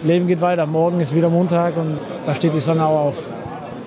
Leben 0.05 0.27
geht 0.27 0.41
weiter. 0.41 0.67
Morgen 0.67 1.01
ist 1.01 1.15
wieder 1.15 1.29
Montag 1.29 1.77
und 1.77 1.99
da 2.25 2.35
steht 2.35 2.55
die 2.55 2.61
Sonne 2.61 2.87
auch 2.87 3.07
auf. 3.07 3.31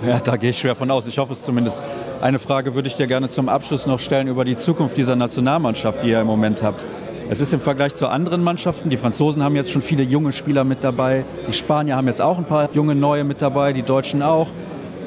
Ja, 0.05 0.19
da 0.19 0.35
gehe 0.35 0.49
ich 0.49 0.59
schwer 0.59 0.75
von 0.75 0.89
aus. 0.89 1.07
Ich 1.07 1.17
hoffe 1.17 1.33
es 1.33 1.43
zumindest. 1.43 1.81
Eine 2.21 2.39
Frage 2.39 2.75
würde 2.75 2.87
ich 2.87 2.95
dir 2.95 3.07
gerne 3.07 3.29
zum 3.29 3.49
Abschluss 3.49 3.85
noch 3.85 3.99
stellen 3.99 4.27
über 4.27 4.45
die 4.45 4.55
Zukunft 4.55 4.97
dieser 4.97 5.15
Nationalmannschaft, 5.15 6.03
die 6.03 6.09
ihr 6.09 6.21
im 6.21 6.27
Moment 6.27 6.63
habt. 6.63 6.85
Es 7.29 7.39
ist 7.39 7.53
im 7.53 7.61
Vergleich 7.61 7.95
zu 7.95 8.07
anderen 8.07 8.43
Mannschaften, 8.43 8.89
die 8.89 8.97
Franzosen 8.97 9.41
haben 9.41 9.55
jetzt 9.55 9.71
schon 9.71 9.81
viele 9.81 10.03
junge 10.03 10.33
Spieler 10.33 10.65
mit 10.65 10.83
dabei, 10.83 11.23
die 11.47 11.53
Spanier 11.53 11.95
haben 11.95 12.07
jetzt 12.07 12.21
auch 12.21 12.37
ein 12.37 12.43
paar 12.43 12.69
junge 12.73 12.93
neue 12.93 13.23
mit 13.23 13.41
dabei, 13.41 13.71
die 13.71 13.83
Deutschen 13.83 14.21
auch. 14.21 14.47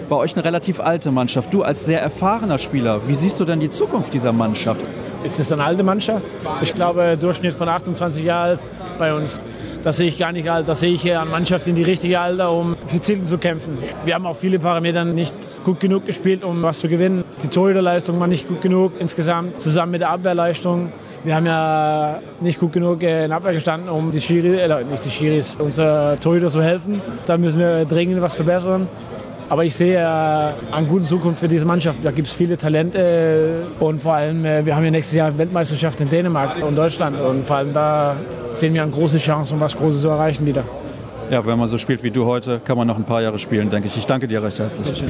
Bei 0.08 0.16
euch 0.16 0.34
eine 0.34 0.44
relativ 0.44 0.80
alte 0.80 1.10
Mannschaft. 1.10 1.52
Du 1.54 1.62
als 1.62 1.86
sehr 1.86 2.00
erfahrener 2.00 2.58
Spieler, 2.58 3.00
wie 3.06 3.14
siehst 3.14 3.40
du 3.40 3.44
denn 3.44 3.60
die 3.60 3.70
Zukunft 3.70 4.12
dieser 4.12 4.32
Mannschaft? 4.32 4.82
Ist 5.22 5.40
es 5.40 5.50
eine 5.50 5.64
alte 5.64 5.82
Mannschaft? 5.82 6.26
Ich 6.60 6.74
glaube, 6.74 7.16
Durchschnitt 7.18 7.54
von 7.54 7.68
28 7.68 8.22
Jahren 8.22 8.58
bei 8.98 9.14
uns. 9.14 9.40
Das 9.82 9.96
sehe 9.96 10.08
ich 10.08 10.18
gar 10.18 10.32
nicht 10.32 10.50
alt. 10.50 10.68
Das 10.68 10.80
sehe 10.80 10.92
ich 10.92 11.00
hier 11.00 11.20
an 11.20 11.30
Mannschaft 11.30 11.66
in 11.66 11.74
die 11.74 11.82
richtige 11.82 12.20
Alter, 12.20 12.52
um 12.52 12.76
für 12.86 13.00
Titel 13.00 13.24
zu 13.24 13.38
kämpfen. 13.38 13.78
Wir 14.04 14.14
haben 14.14 14.26
auf 14.26 14.38
viele 14.38 14.58
Parameter 14.58 15.04
nicht 15.06 15.34
gut 15.64 15.80
genug 15.80 16.04
gespielt, 16.04 16.44
um 16.44 16.62
was 16.62 16.80
zu 16.80 16.88
gewinnen. 16.88 17.24
Die 17.42 17.48
Torhüterleistung 17.48 18.20
war 18.20 18.26
nicht 18.26 18.46
gut 18.46 18.60
genug 18.60 18.92
insgesamt, 18.98 19.60
zusammen 19.60 19.92
mit 19.92 20.02
der 20.02 20.10
Abwehrleistung. 20.10 20.92
Wir 21.22 21.34
haben 21.34 21.46
ja 21.46 22.20
nicht 22.40 22.60
gut 22.60 22.74
genug 22.74 23.02
in 23.02 23.32
Abwehr 23.32 23.54
gestanden, 23.54 23.88
um 23.88 24.10
die 24.10 24.20
Schiri, 24.20 24.58
äh, 24.58 24.84
nicht 24.84 25.04
die 25.06 25.10
Schiris, 25.10 25.56
unser 25.56 26.20
Torhüter 26.20 26.50
zu 26.50 26.62
helfen. 26.62 27.00
Da 27.24 27.38
müssen 27.38 27.58
wir 27.58 27.86
dringend 27.86 28.20
was 28.20 28.34
verbessern. 28.34 28.88
Aber 29.48 29.64
ich 29.64 29.74
sehe 29.74 29.98
eine 30.72 30.86
gute 30.86 31.04
Zukunft 31.04 31.40
für 31.40 31.48
diese 31.48 31.66
Mannschaft. 31.66 31.98
Da 32.02 32.10
gibt 32.10 32.28
es 32.28 32.32
viele 32.32 32.56
Talente 32.56 33.66
und 33.78 34.00
vor 34.00 34.14
allem, 34.14 34.44
äh, 34.44 34.64
wir 34.64 34.74
haben 34.74 34.84
ja 34.84 34.90
nächstes 34.90 35.14
Jahr 35.16 35.36
Weltmeisterschaft 35.36 36.00
in 36.00 36.08
Dänemark 36.08 36.64
und 36.64 36.76
Deutschland 36.76 37.20
und 37.20 37.44
vor 37.44 37.56
allem 37.56 37.72
da 37.72 38.16
sehen 38.52 38.74
wir 38.74 38.82
eine 38.82 38.90
große 38.90 39.18
Chance, 39.18 39.54
um 39.54 39.60
was 39.60 39.76
Großes 39.76 40.02
zu 40.02 40.08
erreichen 40.08 40.46
wieder. 40.46 40.64
Ja, 41.30 41.44
wenn 41.44 41.58
man 41.58 41.68
so 41.68 41.78
spielt 41.78 42.02
wie 42.02 42.10
du 42.10 42.26
heute, 42.26 42.60
kann 42.64 42.76
man 42.76 42.86
noch 42.86 42.96
ein 42.96 43.04
paar 43.04 43.22
Jahre 43.22 43.38
spielen, 43.38 43.70
denke 43.70 43.88
ich. 43.88 43.96
Ich 43.96 44.06
danke 44.06 44.28
dir 44.28 44.42
recht 44.42 44.58
herzlich. 44.58 45.04